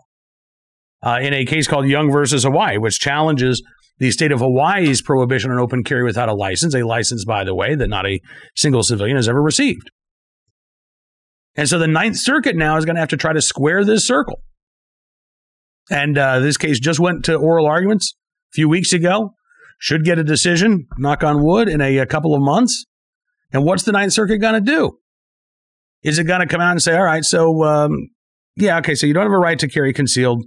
uh, 1.04 1.20
in 1.22 1.34
a 1.34 1.46
case 1.46 1.68
called 1.68 1.88
Young 1.88 2.10
versus 2.10 2.44
Hawaii, 2.44 2.78
which 2.78 3.00
challenges 3.00 3.62
the 4.00 4.12
state 4.12 4.32
of 4.32 4.40
Hawaii's 4.40 5.02
prohibition 5.02 5.52
on 5.52 5.60
open 5.60 5.84
carry 5.84 6.04
without 6.04 6.30
a 6.30 6.34
license, 6.34 6.74
a 6.76 6.84
license, 6.84 7.26
by 7.26 7.44
the 7.44 7.56
way, 7.56 7.76
that 7.76 7.90
not 7.90 8.06
a 8.06 8.20
single 8.56 8.84
civilian 8.84 9.18
has 9.18 9.30
ever 9.30 9.42
received. 9.42 9.92
And 11.56 11.70
so 11.70 11.78
the 11.78 11.88
Ninth 11.88 12.18
Circuit 12.18 12.56
now 12.56 12.78
is 12.78 12.86
going 12.86 12.96
to 12.96 13.00
have 13.00 13.10
to 13.10 13.18
try 13.18 13.34
to 13.34 13.42
square 13.42 13.86
this 13.86 14.08
circle. 14.08 14.42
And 15.92 16.18
uh, 16.18 16.40
this 16.40 16.58
case 16.58 16.80
just 16.80 17.00
went 17.00 17.26
to 17.26 17.36
oral 17.36 17.68
arguments 17.68 18.16
a 18.52 18.56
few 18.56 18.68
weeks 18.70 18.94
ago. 18.94 19.36
Should 19.78 20.06
get 20.06 20.18
a 20.18 20.24
decision, 20.24 20.88
knock 20.98 21.24
on 21.24 21.44
wood, 21.44 21.68
in 21.68 21.82
a, 21.82 21.98
a 21.98 22.06
couple 22.06 22.34
of 22.34 22.42
months. 22.42 22.86
And 23.52 23.66
what's 23.66 23.84
the 23.84 23.92
Ninth 23.92 24.14
Circuit 24.14 24.40
going 24.40 24.54
to 24.54 24.62
do? 24.62 24.98
Is 26.04 26.20
it 26.20 26.24
going 26.24 26.40
to 26.40 26.48
come 26.48 26.62
out 26.62 26.72
and 26.72 26.82
say, 26.82 26.96
all 26.96 27.04
right, 27.04 27.24
so 27.24 27.64
um, 27.64 28.10
yeah, 28.56 28.78
okay, 28.80 28.96
so 28.96 29.06
you 29.06 29.14
don't 29.14 29.24
have 29.24 29.32
a 29.32 29.38
right 29.38 29.60
to 29.60 29.68
carry 29.68 29.94
concealed, 29.94 30.44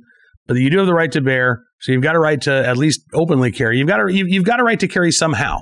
but 0.47 0.57
you 0.57 0.71
do 0.71 0.79
have 0.79 0.87
the 0.87 0.95
right 0.95 1.11
to 1.13 1.21
bear. 1.21 1.63
So 1.81 1.93
you've 1.93 2.03
got 2.03 2.15
a 2.15 2.19
right 2.19 2.41
to 2.43 2.53
at 2.67 2.77
least 2.77 3.03
openly 3.13 3.53
carry. 3.53 3.79
You've 3.79 3.89
got 3.89 4.01
a, 4.01 4.13
you've, 4.13 4.45
got 4.45 4.61
a 4.61 4.65
right 4.65 4.81
to 4.81 4.89
carry 4.89 5.13
somehow. 5.13 5.61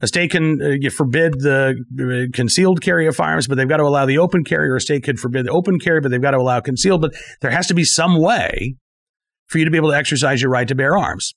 A 0.00 0.06
state 0.06 0.30
can 0.30 0.60
uh, 0.60 0.90
forbid 0.90 1.40
the 1.40 1.74
uh, 1.98 2.36
concealed 2.36 2.82
carry 2.82 3.06
of 3.06 3.16
firearms, 3.16 3.48
but 3.48 3.56
they've 3.56 3.68
got 3.68 3.78
to 3.78 3.84
allow 3.84 4.04
the 4.04 4.18
open 4.18 4.44
carry, 4.44 4.68
or 4.68 4.76
a 4.76 4.80
state 4.80 5.04
could 5.04 5.18
forbid 5.18 5.46
the 5.46 5.50
open 5.50 5.78
carry, 5.78 6.00
but 6.00 6.10
they've 6.10 6.20
got 6.20 6.32
to 6.32 6.38
allow 6.38 6.60
concealed. 6.60 7.00
But 7.00 7.14
there 7.40 7.50
has 7.50 7.66
to 7.68 7.74
be 7.74 7.84
some 7.84 8.20
way 8.20 8.76
for 9.46 9.58
you 9.58 9.64
to 9.64 9.70
be 9.70 9.78
able 9.78 9.90
to 9.90 9.96
exercise 9.96 10.42
your 10.42 10.50
right 10.50 10.68
to 10.68 10.74
bear 10.74 10.96
arms. 10.96 11.34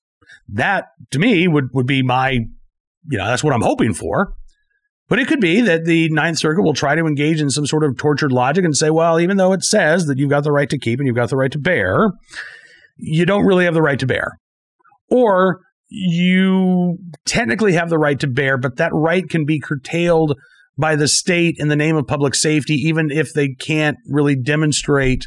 That, 0.49 0.87
to 1.11 1.19
me, 1.19 1.47
would, 1.47 1.69
would 1.73 1.87
be 1.87 2.01
my, 2.03 2.31
you 2.31 3.17
know, 3.17 3.25
that's 3.25 3.43
what 3.43 3.53
I'm 3.53 3.61
hoping 3.61 3.93
for. 3.93 4.33
But 5.07 5.19
it 5.19 5.27
could 5.27 5.41
be 5.41 5.61
that 5.61 5.85
the 5.85 6.09
Ninth 6.09 6.37
Circuit 6.37 6.61
will 6.61 6.75
try 6.75 6.95
to 6.95 7.05
engage 7.05 7.41
in 7.41 7.49
some 7.49 7.65
sort 7.65 7.83
of 7.83 7.97
tortured 7.97 8.31
logic 8.31 8.63
and 8.63 8.77
say, 8.77 8.91
well, 8.91 9.19
even 9.19 9.37
though 9.37 9.53
it 9.53 9.63
says 9.63 10.05
that 10.05 10.19
you've 10.19 10.29
got 10.29 10.43
the 10.43 10.51
right 10.51 10.69
to 10.69 10.77
keep 10.77 10.99
and 10.99 11.07
you've 11.07 11.15
got 11.15 11.29
the 11.29 11.35
right 11.35 11.51
to 11.51 11.57
bear, 11.57 12.11
you 12.99 13.25
don't 13.25 13.45
really 13.45 13.65
have 13.65 13.73
the 13.73 13.81
right 13.81 13.99
to 13.99 14.05
bear. 14.05 14.37
Or 15.09 15.61
you 15.89 16.97
technically 17.25 17.73
have 17.73 17.89
the 17.89 17.97
right 17.97 18.19
to 18.19 18.27
bear, 18.27 18.57
but 18.57 18.77
that 18.77 18.91
right 18.93 19.27
can 19.27 19.45
be 19.45 19.59
curtailed 19.59 20.37
by 20.77 20.95
the 20.95 21.07
state 21.07 21.55
in 21.57 21.67
the 21.67 21.75
name 21.75 21.95
of 21.95 22.07
public 22.07 22.35
safety, 22.35 22.75
even 22.75 23.09
if 23.11 23.33
they 23.33 23.49
can't 23.49 23.97
really 24.07 24.35
demonstrate 24.35 25.25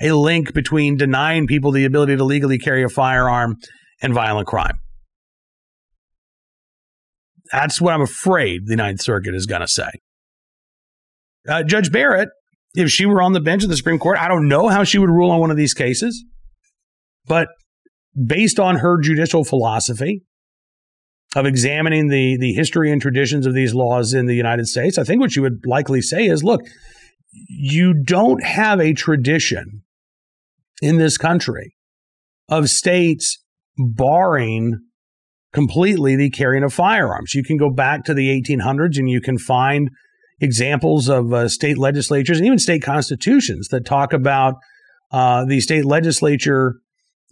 a 0.00 0.12
link 0.12 0.54
between 0.54 0.96
denying 0.96 1.46
people 1.46 1.72
the 1.72 1.84
ability 1.84 2.16
to 2.16 2.24
legally 2.24 2.58
carry 2.58 2.82
a 2.82 2.88
firearm 2.88 3.56
and 4.00 4.14
violent 4.14 4.46
crime. 4.46 4.78
That's 7.52 7.80
what 7.80 7.92
I'm 7.92 8.00
afraid 8.00 8.62
the 8.66 8.76
Ninth 8.76 9.02
Circuit 9.02 9.34
is 9.34 9.46
going 9.46 9.60
to 9.60 9.68
say. 9.68 9.90
Uh, 11.48 11.62
Judge 11.62 11.90
Barrett, 11.90 12.28
if 12.74 12.90
she 12.90 13.06
were 13.06 13.20
on 13.20 13.32
the 13.32 13.40
bench 13.40 13.64
of 13.64 13.68
the 13.68 13.76
Supreme 13.76 13.98
Court, 13.98 14.18
I 14.18 14.28
don't 14.28 14.48
know 14.48 14.68
how 14.68 14.84
she 14.84 14.98
would 14.98 15.10
rule 15.10 15.30
on 15.30 15.40
one 15.40 15.50
of 15.50 15.56
these 15.56 15.74
cases, 15.74 16.24
but 17.26 17.48
based 18.26 18.58
on 18.58 18.76
her 18.76 18.98
judicial 19.00 19.44
philosophy 19.44 20.22
of 21.36 21.46
examining 21.46 22.08
the, 22.08 22.36
the 22.38 22.52
history 22.52 22.90
and 22.90 23.00
traditions 23.00 23.46
of 23.46 23.54
these 23.54 23.72
laws 23.72 24.12
in 24.12 24.26
the 24.26 24.34
United 24.34 24.66
States, 24.66 24.98
I 24.98 25.04
think 25.04 25.20
what 25.20 25.32
she 25.32 25.40
would 25.40 25.64
likely 25.64 26.00
say 26.00 26.26
is 26.26 26.42
look, 26.42 26.60
you 27.48 27.94
don't 27.94 28.42
have 28.42 28.80
a 28.80 28.92
tradition 28.92 29.82
in 30.82 30.98
this 30.98 31.16
country 31.16 31.74
of 32.48 32.68
states 32.68 33.38
barring 33.78 34.78
completely 35.52 36.16
the 36.16 36.30
carrying 36.30 36.64
of 36.64 36.72
firearms. 36.72 37.34
You 37.34 37.44
can 37.44 37.56
go 37.56 37.70
back 37.70 38.04
to 38.04 38.14
the 38.14 38.28
1800s 38.28 38.98
and 38.98 39.08
you 39.08 39.20
can 39.20 39.38
find 39.38 39.90
examples 40.40 41.08
of 41.08 41.32
uh, 41.32 41.48
state 41.48 41.78
legislatures 41.78 42.38
and 42.38 42.46
even 42.46 42.58
state 42.58 42.82
constitutions 42.82 43.68
that 43.68 43.84
talk 43.84 44.12
about 44.12 44.54
uh, 45.12 45.44
the 45.44 45.60
state 45.60 45.84
legislature 45.84 46.76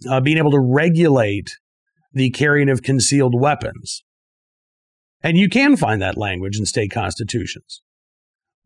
uh, 0.07 0.21
being 0.21 0.37
able 0.37 0.51
to 0.51 0.59
regulate 0.59 1.57
the 2.13 2.29
carrying 2.31 2.69
of 2.69 2.83
concealed 2.83 3.39
weapons. 3.39 4.03
And 5.21 5.37
you 5.37 5.49
can 5.49 5.75
find 5.75 6.01
that 6.01 6.17
language 6.17 6.57
in 6.57 6.65
state 6.65 6.91
constitutions. 6.91 7.81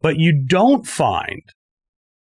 But 0.01 0.17
you 0.17 0.43
don't 0.45 0.85
find 0.85 1.41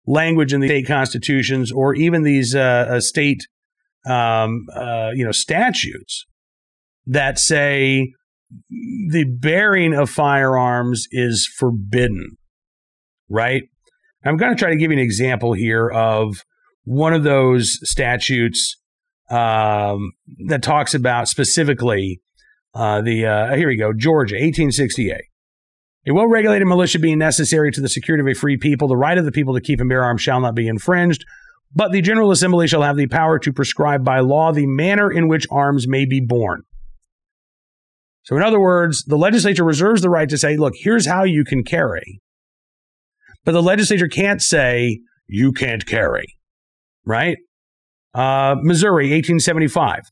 language 0.07 0.53
in 0.53 0.61
the 0.61 0.67
state 0.67 0.87
constitutions 0.87 1.71
or 1.71 1.93
even 1.95 2.23
these 2.23 2.55
uh, 2.55 2.87
uh, 2.89 2.99
state 2.99 3.47
um, 4.05 4.67
uh, 4.75 5.11
you 5.13 5.25
know 5.25 5.31
statutes 5.31 6.25
that 7.07 7.39
say 7.39 8.13
the 9.09 9.25
bearing 9.25 9.93
of 9.93 10.09
firearms 10.09 11.07
is 11.11 11.47
forbidden, 11.57 12.37
right? 13.29 13.63
I'm 14.23 14.37
going 14.37 14.55
to 14.55 14.59
try 14.59 14.69
to 14.69 14.75
give 14.75 14.91
you 14.91 14.97
an 14.97 15.03
example 15.03 15.53
here 15.53 15.89
of 15.89 16.43
one 16.83 17.13
of 17.13 17.23
those 17.23 17.79
statutes 17.83 18.77
um, 19.29 20.11
that 20.45 20.61
talks 20.61 20.93
about 20.93 21.27
specifically 21.27 22.21
uh, 22.73 23.01
the 23.01 23.25
uh, 23.25 23.55
here 23.55 23.67
we 23.67 23.77
go 23.77 23.93
Georgia 23.93 24.35
1868. 24.35 25.15
A 26.07 26.13
well 26.13 26.27
regulated 26.27 26.67
militia 26.67 26.99
being 26.99 27.17
necessary 27.17 27.71
to 27.71 27.81
the 27.81 27.89
security 27.89 28.21
of 28.21 28.27
a 28.27 28.39
free 28.39 28.57
people, 28.57 28.87
the 28.87 28.97
right 28.97 29.17
of 29.17 29.25
the 29.25 29.31
people 29.31 29.55
to 29.55 29.61
keep 29.61 29.79
and 29.79 29.89
bear 29.89 30.03
arms 30.03 30.21
shall 30.21 30.39
not 30.39 30.53
be 30.53 30.67
infringed, 30.67 31.25
but 31.73 31.91
the 31.91 32.01
General 32.01 32.31
Assembly 32.31 32.67
shall 32.67 32.83
have 32.83 32.97
the 32.97 33.07
power 33.07 33.39
to 33.39 33.51
prescribe 33.51 34.03
by 34.03 34.19
law 34.19 34.51
the 34.51 34.67
manner 34.67 35.11
in 35.11 35.27
which 35.27 35.47
arms 35.49 35.87
may 35.87 36.05
be 36.05 36.21
borne. 36.21 36.61
So, 38.23 38.35
in 38.35 38.43
other 38.43 38.59
words, 38.59 39.03
the 39.05 39.17
legislature 39.17 39.63
reserves 39.63 40.01
the 40.01 40.09
right 40.09 40.29
to 40.29 40.37
say, 40.37 40.57
look, 40.57 40.73
here's 40.75 41.05
how 41.05 41.23
you 41.23 41.43
can 41.43 41.63
carry. 41.63 42.21
But 43.43 43.51
the 43.51 43.61
legislature 43.61 44.07
can't 44.07 44.41
say, 44.41 44.99
you 45.27 45.51
can't 45.51 45.85
carry, 45.85 46.25
right? 47.05 47.37
Uh, 48.15 48.55
Missouri, 48.61 49.11
1875 49.11 50.03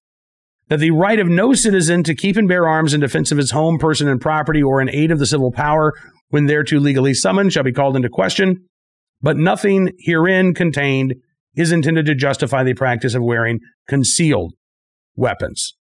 that 0.69 0.79
the 0.79 0.91
right 0.91 1.19
of 1.19 1.27
no 1.27 1.53
citizen 1.53 2.03
to 2.03 2.15
keep 2.15 2.35
and 2.35 2.47
bear 2.47 2.67
arms 2.67 2.93
in 2.93 2.99
defense 2.99 3.31
of 3.31 3.37
his 3.37 3.51
home, 3.51 3.77
person, 3.77 4.07
and 4.07 4.19
property, 4.19 4.63
or 4.63 4.81
in 4.81 4.89
aid 4.89 5.11
of 5.11 5.19
the 5.19 5.25
civil 5.25 5.51
power, 5.51 5.93
when 6.29 6.47
thereto 6.47 6.79
legally 6.79 7.13
summoned, 7.13 7.53
shall 7.53 7.63
be 7.63 7.71
called 7.71 7.95
into 7.95 8.09
question. 8.09 8.65
But 9.21 9.37
nothing 9.37 9.91
herein 9.99 10.53
contained 10.53 11.15
is 11.55 11.71
intended 11.71 12.05
to 12.07 12.15
justify 12.15 12.63
the 12.63 12.73
practice 12.73 13.13
of 13.13 13.23
wearing 13.23 13.59
concealed 13.87 14.53
weapons. 15.15 15.73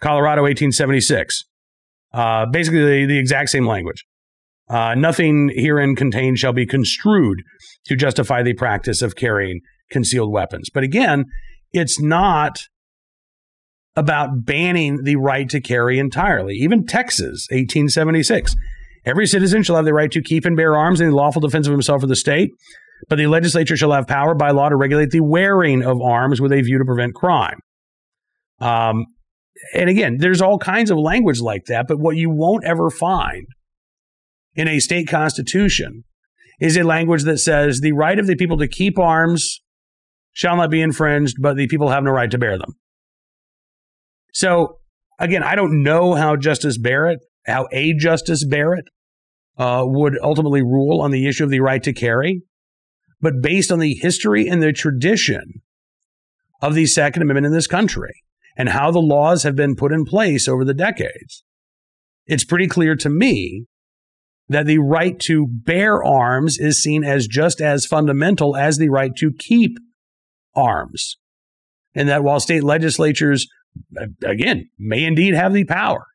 Colorado, 0.00 0.42
1876. 0.42 1.44
Uh, 2.12 2.46
basically, 2.46 2.84
the, 2.84 3.06
the, 3.06 3.18
exact 3.18 3.50
same 3.50 3.66
language. 3.66 4.04
Uh, 4.68 4.94
nothing 4.94 5.50
herein 5.54 5.96
contained 5.96 6.38
shall 6.38 6.52
be 6.52 6.66
construed 6.66 7.42
to 7.86 7.96
justify 7.96 8.42
the 8.42 8.54
practice 8.54 9.00
of 9.00 9.16
carrying 9.16 9.60
concealed 9.90 10.32
weapons. 10.32 10.68
But 10.72 10.84
again, 10.84 11.24
it's 11.72 12.00
not 12.00 12.58
about 13.96 14.44
banning 14.44 15.04
the 15.04 15.16
right 15.16 15.48
to 15.48 15.60
carry 15.60 15.98
entirely. 15.98 16.54
Even 16.54 16.86
Texas, 16.86 17.46
1876. 17.50 18.54
Every 19.04 19.26
citizen 19.26 19.62
shall 19.62 19.76
have 19.76 19.84
the 19.84 19.94
right 19.94 20.10
to 20.10 20.20
keep 20.20 20.44
and 20.44 20.56
bear 20.56 20.76
arms 20.76 21.00
in 21.00 21.08
the 21.08 21.14
lawful 21.14 21.40
defense 21.40 21.66
of 21.66 21.72
himself 21.72 22.02
or 22.02 22.06
the 22.06 22.16
state, 22.16 22.50
but 23.08 23.16
the 23.16 23.28
legislature 23.28 23.76
shall 23.76 23.92
have 23.92 24.06
power 24.06 24.34
by 24.34 24.50
law 24.50 24.68
to 24.68 24.76
regulate 24.76 25.10
the 25.10 25.20
wearing 25.20 25.82
of 25.82 26.02
arms 26.02 26.40
with 26.40 26.52
a 26.52 26.60
view 26.60 26.78
to 26.78 26.84
prevent 26.84 27.14
crime. 27.14 27.58
Um, 28.60 29.06
and 29.74 29.88
again, 29.88 30.16
there's 30.18 30.42
all 30.42 30.58
kinds 30.58 30.90
of 30.90 30.98
language 30.98 31.40
like 31.40 31.66
that, 31.66 31.86
but 31.88 31.98
what 31.98 32.16
you 32.16 32.30
won't 32.30 32.64
ever 32.64 32.90
find 32.90 33.46
in 34.54 34.68
a 34.68 34.80
state 34.80 35.08
constitution 35.08 36.04
is 36.60 36.76
a 36.76 36.82
language 36.82 37.22
that 37.22 37.38
says 37.38 37.80
the 37.80 37.92
right 37.92 38.18
of 38.18 38.26
the 38.26 38.36
people 38.36 38.58
to 38.58 38.68
keep 38.68 38.98
arms 38.98 39.60
shall 40.36 40.54
not 40.54 40.70
be 40.70 40.82
infringed, 40.82 41.38
but 41.40 41.56
the 41.56 41.66
people 41.66 41.88
have 41.88 42.04
no 42.04 42.10
right 42.10 42.30
to 42.30 42.36
bear 42.36 42.58
them. 42.58 42.76
So 44.34 44.80
again, 45.18 45.42
I 45.42 45.54
don't 45.54 45.82
know 45.82 46.12
how 46.12 46.36
Justice 46.36 46.76
Barrett, 46.76 47.20
how 47.46 47.68
a 47.72 47.94
Justice 47.94 48.44
Barrett 48.44 48.84
uh, 49.56 49.84
would 49.86 50.18
ultimately 50.22 50.60
rule 50.60 51.00
on 51.00 51.10
the 51.10 51.26
issue 51.26 51.44
of 51.44 51.48
the 51.48 51.60
right 51.60 51.82
to 51.82 51.94
carry, 51.94 52.42
but 53.18 53.40
based 53.40 53.72
on 53.72 53.78
the 53.78 53.94
history 53.94 54.46
and 54.46 54.62
the 54.62 54.74
tradition 54.74 55.62
of 56.60 56.74
the 56.74 56.84
Second 56.84 57.22
Amendment 57.22 57.46
in 57.46 57.52
this 57.52 57.66
country 57.66 58.22
and 58.58 58.68
how 58.68 58.90
the 58.90 58.98
laws 58.98 59.42
have 59.42 59.56
been 59.56 59.74
put 59.74 59.90
in 59.90 60.04
place 60.04 60.46
over 60.46 60.66
the 60.66 60.74
decades, 60.74 61.44
it's 62.26 62.44
pretty 62.44 62.66
clear 62.66 62.94
to 62.94 63.08
me 63.08 63.64
that 64.50 64.66
the 64.66 64.80
right 64.80 65.18
to 65.20 65.46
bear 65.48 66.04
arms 66.04 66.58
is 66.58 66.82
seen 66.82 67.04
as 67.04 67.26
just 67.26 67.62
as 67.62 67.86
fundamental 67.86 68.54
as 68.54 68.76
the 68.76 68.90
right 68.90 69.16
to 69.16 69.32
keep 69.32 69.78
arms. 70.56 71.16
And 71.94 72.08
that 72.08 72.24
while 72.24 72.40
state 72.40 72.64
legislatures 72.64 73.46
again, 74.24 74.68
may 74.78 75.04
indeed 75.04 75.34
have 75.34 75.52
the 75.52 75.64
power 75.64 76.06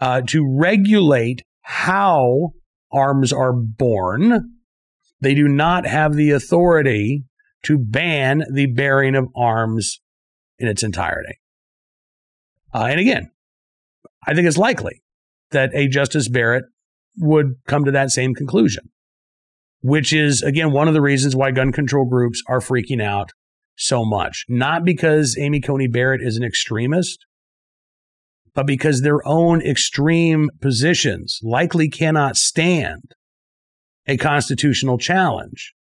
uh, 0.00 0.22
to 0.28 0.46
regulate 0.48 1.42
how 1.62 2.50
arms 2.92 3.32
are 3.32 3.52
borne. 3.52 4.56
They 5.20 5.34
do 5.34 5.48
not 5.48 5.86
have 5.86 6.14
the 6.14 6.30
authority 6.30 7.24
to 7.64 7.78
ban 7.78 8.44
the 8.52 8.66
bearing 8.66 9.14
of 9.14 9.28
arms 9.36 10.00
in 10.58 10.68
its 10.68 10.82
entirety. 10.82 11.38
Uh, 12.74 12.86
and 12.90 13.00
again, 13.00 13.30
I 14.26 14.34
think 14.34 14.46
it's 14.46 14.58
likely 14.58 15.02
that 15.50 15.70
a 15.74 15.88
Justice 15.88 16.28
Barrett 16.28 16.64
would 17.18 17.54
come 17.66 17.84
to 17.84 17.90
that 17.90 18.10
same 18.10 18.34
conclusion, 18.34 18.90
which 19.80 20.12
is, 20.12 20.42
again, 20.42 20.72
one 20.72 20.88
of 20.88 20.94
the 20.94 21.00
reasons 21.00 21.36
why 21.36 21.50
gun 21.50 21.72
control 21.72 22.06
groups 22.06 22.42
are 22.46 22.60
freaking 22.60 23.02
out 23.02 23.32
so 23.80 24.04
much. 24.04 24.44
Not 24.48 24.84
because 24.84 25.36
Amy 25.38 25.60
Coney 25.60 25.88
Barrett 25.88 26.22
is 26.22 26.36
an 26.36 26.44
extremist, 26.44 27.24
but 28.54 28.66
because 28.66 29.00
their 29.00 29.26
own 29.26 29.62
extreme 29.62 30.50
positions 30.60 31.38
likely 31.42 31.88
cannot 31.88 32.36
stand 32.36 33.02
a 34.06 34.16
constitutional 34.16 34.98
challenge 34.98 35.72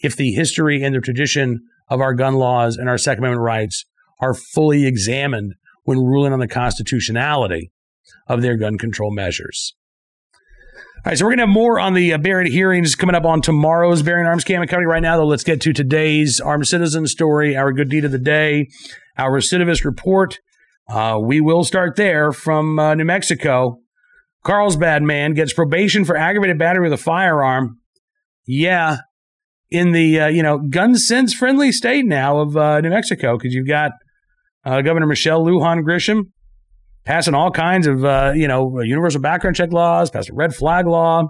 if 0.00 0.16
the 0.16 0.32
history 0.32 0.82
and 0.82 0.94
the 0.94 1.00
tradition 1.00 1.60
of 1.88 2.00
our 2.00 2.14
gun 2.14 2.34
laws 2.34 2.76
and 2.76 2.88
our 2.88 2.98
Second 2.98 3.24
Amendment 3.24 3.42
rights 3.42 3.84
are 4.20 4.34
fully 4.34 4.86
examined 4.86 5.54
when 5.84 5.98
ruling 5.98 6.32
on 6.32 6.38
the 6.38 6.48
constitutionality 6.48 7.70
of 8.26 8.42
their 8.42 8.56
gun 8.56 8.78
control 8.78 9.12
measures. 9.12 9.74
All 10.98 11.10
right, 11.10 11.16
so 11.16 11.24
we're 11.24 11.30
going 11.30 11.38
to 11.38 11.42
have 11.44 11.54
more 11.54 11.78
on 11.78 11.94
the 11.94 12.12
uh, 12.12 12.18
Barrett 12.18 12.50
hearings 12.50 12.96
coming 12.96 13.14
up 13.14 13.24
on 13.24 13.40
tomorrow's 13.40 14.02
Bearing 14.02 14.26
Arms 14.26 14.42
Cam 14.42 14.62
and 14.62 14.68
Company. 14.68 14.88
Right 14.88 15.00
now, 15.00 15.16
though, 15.16 15.26
let's 15.26 15.44
get 15.44 15.60
to 15.60 15.72
today's 15.72 16.40
armed 16.40 16.66
citizen 16.66 17.06
story, 17.06 17.56
our 17.56 17.72
good 17.72 17.88
deed 17.88 18.04
of 18.04 18.10
the 18.10 18.18
day, 18.18 18.66
our 19.16 19.30
recidivist 19.30 19.84
report. 19.84 20.40
Uh, 20.90 21.16
we 21.22 21.40
will 21.40 21.62
start 21.62 21.94
there 21.94 22.32
from 22.32 22.80
uh, 22.80 22.96
New 22.96 23.04
Mexico. 23.04 23.78
Carlsbad 24.44 25.04
man 25.04 25.34
gets 25.34 25.52
probation 25.52 26.04
for 26.04 26.16
aggravated 26.16 26.58
battery 26.58 26.82
with 26.82 26.98
a 26.98 27.02
firearm. 27.02 27.78
Yeah, 28.44 28.98
in 29.70 29.92
the 29.92 30.18
uh, 30.18 30.26
you 30.26 30.42
know 30.42 30.58
gun 30.58 30.96
sense 30.96 31.32
friendly 31.32 31.70
state 31.70 32.06
now 32.06 32.40
of 32.40 32.56
uh, 32.56 32.80
New 32.80 32.90
Mexico 32.90 33.38
because 33.38 33.54
you've 33.54 33.68
got 33.68 33.92
uh, 34.64 34.80
Governor 34.82 35.06
Michelle 35.06 35.44
Lujan 35.44 35.84
Grisham 35.84 36.32
passing 37.08 37.34
all 37.34 37.50
kinds 37.50 37.86
of 37.86 38.04
uh, 38.04 38.32
you 38.36 38.46
know 38.46 38.80
universal 38.82 39.20
background 39.20 39.56
check 39.56 39.72
laws, 39.72 40.10
passing 40.10 40.36
red 40.36 40.54
flag 40.54 40.86
law, 40.86 41.24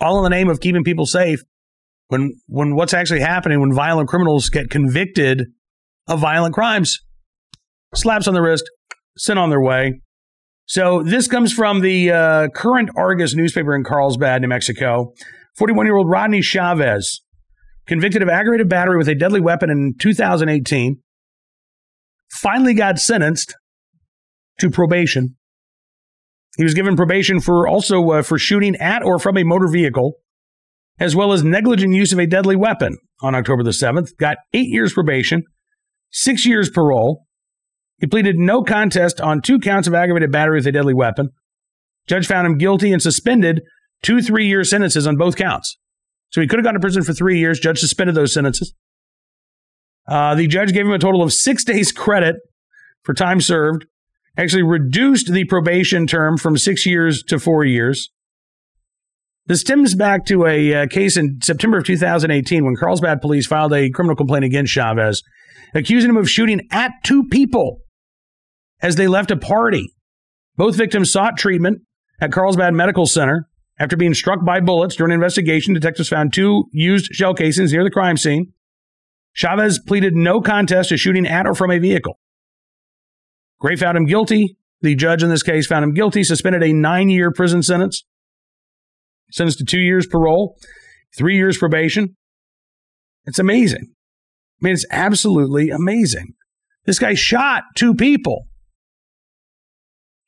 all 0.00 0.18
in 0.18 0.22
the 0.22 0.34
name 0.34 0.48
of 0.48 0.60
keeping 0.60 0.84
people 0.84 1.04
safe. 1.04 1.40
When 2.06 2.40
when 2.46 2.76
what's 2.76 2.94
actually 2.94 3.20
happening 3.20 3.60
when 3.60 3.74
violent 3.74 4.08
criminals 4.08 4.48
get 4.48 4.70
convicted 4.70 5.46
of 6.06 6.20
violent 6.20 6.54
crimes, 6.54 7.00
slaps 7.94 8.28
on 8.28 8.34
the 8.34 8.40
wrist, 8.40 8.70
sent 9.18 9.40
on 9.40 9.50
their 9.50 9.60
way. 9.60 10.00
So 10.66 11.02
this 11.02 11.26
comes 11.26 11.52
from 11.52 11.80
the 11.80 12.10
uh, 12.10 12.48
Current-Argus 12.48 13.34
newspaper 13.34 13.74
in 13.74 13.84
Carlsbad, 13.84 14.42
New 14.42 14.48
Mexico. 14.48 15.12
41 15.56 15.86
year 15.86 15.96
old 15.96 16.08
Rodney 16.08 16.42
Chavez 16.42 17.22
convicted 17.86 18.22
of 18.22 18.28
aggravated 18.28 18.68
battery 18.68 18.98
with 18.98 19.08
a 19.08 19.14
deadly 19.14 19.40
weapon 19.40 19.70
in 19.70 19.94
2018, 19.98 20.98
finally 22.30 22.74
got 22.74 22.98
sentenced 22.98 23.56
to 24.58 24.70
probation. 24.70 25.36
He 26.56 26.64
was 26.64 26.74
given 26.74 26.96
probation 26.96 27.40
for 27.40 27.68
also 27.68 28.10
uh, 28.10 28.22
for 28.22 28.38
shooting 28.38 28.76
at 28.76 29.02
or 29.02 29.18
from 29.18 29.36
a 29.36 29.44
motor 29.44 29.68
vehicle, 29.68 30.14
as 30.98 31.14
well 31.14 31.32
as 31.32 31.44
negligent 31.44 31.94
use 31.94 32.12
of 32.12 32.18
a 32.18 32.26
deadly 32.26 32.56
weapon 32.56 32.96
on 33.22 33.34
October 33.34 33.62
the 33.62 33.70
7th. 33.70 34.16
Got 34.18 34.38
eight 34.54 34.68
years 34.68 34.92
probation, 34.92 35.42
six 36.10 36.46
years 36.46 36.70
parole. 36.70 37.26
He 37.98 38.06
pleaded 38.06 38.36
no 38.36 38.62
contest 38.62 39.20
on 39.20 39.40
two 39.40 39.58
counts 39.58 39.88
of 39.88 39.94
aggravated 39.94 40.32
battery 40.32 40.58
with 40.58 40.66
a 40.66 40.72
deadly 40.72 40.94
weapon. 40.94 41.30
Judge 42.06 42.26
found 42.26 42.46
him 42.46 42.58
guilty 42.58 42.92
and 42.92 43.02
suspended 43.02 43.62
two 44.02 44.22
three 44.22 44.46
year 44.46 44.64
sentences 44.64 45.06
on 45.06 45.16
both 45.16 45.36
counts. 45.36 45.78
So 46.30 46.40
he 46.40 46.46
could 46.46 46.58
have 46.58 46.64
gone 46.64 46.74
to 46.74 46.80
prison 46.80 47.02
for 47.02 47.12
three 47.12 47.38
years. 47.38 47.58
Judge 47.58 47.78
suspended 47.78 48.14
those 48.14 48.34
sentences. 48.34 48.74
Uh, 50.08 50.34
the 50.34 50.46
judge 50.46 50.72
gave 50.72 50.86
him 50.86 50.92
a 50.92 50.98
total 50.98 51.22
of 51.22 51.32
six 51.32 51.64
days 51.64 51.92
credit 51.92 52.36
for 53.02 53.14
time 53.14 53.40
served, 53.40 53.86
actually 54.36 54.62
reduced 54.62 55.32
the 55.32 55.44
probation 55.44 56.06
term 56.06 56.36
from 56.36 56.56
six 56.56 56.86
years 56.86 57.22
to 57.24 57.38
four 57.38 57.64
years. 57.64 58.10
This 59.46 59.60
stems 59.60 59.94
back 59.94 60.26
to 60.26 60.44
a 60.44 60.74
uh, 60.74 60.86
case 60.88 61.16
in 61.16 61.38
September 61.40 61.78
of 61.78 61.84
2018 61.84 62.64
when 62.64 62.74
Carlsbad 62.74 63.20
police 63.20 63.46
filed 63.46 63.72
a 63.72 63.90
criminal 63.90 64.16
complaint 64.16 64.44
against 64.44 64.72
Chavez, 64.72 65.22
accusing 65.74 66.10
him 66.10 66.16
of 66.16 66.28
shooting 66.28 66.66
at 66.72 66.90
two 67.04 67.24
people 67.24 67.78
as 68.80 68.96
they 68.96 69.06
left 69.06 69.30
a 69.30 69.36
party. 69.36 69.92
Both 70.56 70.74
victims 70.74 71.12
sought 71.12 71.36
treatment 71.36 71.82
at 72.20 72.32
Carlsbad 72.32 72.74
Medical 72.74 73.06
Center. 73.06 73.48
After 73.78 73.96
being 73.96 74.14
struck 74.14 74.44
by 74.44 74.60
bullets 74.60 74.96
during 74.96 75.12
an 75.12 75.16
investigation, 75.16 75.74
detectives 75.74 76.08
found 76.08 76.32
two 76.32 76.64
used 76.72 77.12
shell 77.12 77.34
casings 77.34 77.72
near 77.72 77.84
the 77.84 77.90
crime 77.90 78.16
scene. 78.16 78.52
Chavez 79.34 79.78
pleaded 79.78 80.14
no 80.14 80.40
contest 80.40 80.88
to 80.88 80.96
shooting 80.96 81.26
at 81.26 81.46
or 81.46 81.54
from 81.54 81.70
a 81.70 81.78
vehicle. 81.78 82.18
Gray 83.60 83.76
found 83.76 83.96
him 83.96 84.06
guilty. 84.06 84.56
The 84.82 84.94
judge 84.94 85.22
in 85.22 85.30
this 85.30 85.42
case 85.42 85.66
found 85.66 85.84
him 85.84 85.94
guilty, 85.94 86.22
suspended 86.22 86.62
a 86.62 86.72
nine 86.72 87.08
year 87.08 87.30
prison 87.32 87.62
sentence, 87.62 88.04
sentenced 89.30 89.58
to 89.58 89.64
two 89.64 89.80
years 89.80 90.06
parole, 90.06 90.58
three 91.16 91.36
years 91.36 91.56
probation. 91.56 92.16
It's 93.24 93.38
amazing. 93.38 93.92
I 93.92 94.58
mean, 94.60 94.74
it's 94.74 94.86
absolutely 94.90 95.70
amazing. 95.70 96.34
This 96.84 96.98
guy 96.98 97.14
shot 97.14 97.64
two 97.74 97.94
people 97.94 98.46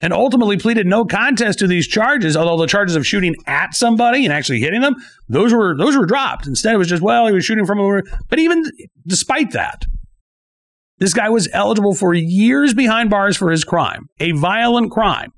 and 0.01 0.13
ultimately 0.13 0.57
pleaded 0.57 0.87
no 0.87 1.05
contest 1.05 1.59
to 1.59 1.67
these 1.67 1.87
charges. 1.87 2.37
Although 2.37 2.61
the 2.63 2.69
charges 2.69 2.97
of 2.97 3.07
shooting 3.07 3.35
at 3.47 3.75
somebody 3.75 4.25
and 4.25 4.33
actually 4.33 4.61
hitting 4.61 4.81
them, 4.81 4.97
those 5.29 5.53
were 5.53 5.77
those 5.77 5.97
were 5.97 6.07
dropped. 6.07 6.47
Instead, 6.47 6.75
it 6.75 6.79
was 6.79 6.89
just 6.89 7.03
well, 7.03 7.27
he 7.27 7.33
was 7.33 7.45
shooting 7.45 7.67
from 7.67 7.81
over. 7.81 8.03
But 8.29 8.39
even 8.39 8.65
despite 9.07 9.53
that, 9.53 9.85
this 10.99 11.15
guy 11.15 11.29
was 11.29 11.49
eligible 11.53 11.95
for 11.95 12.15
years 12.15 12.75
behind 12.75 13.11
bars 13.11 13.37
for 13.37 13.51
his 13.51 13.65
crime, 13.65 14.09
a 14.21 14.33
violent 14.33 14.91
crime, 14.91 15.33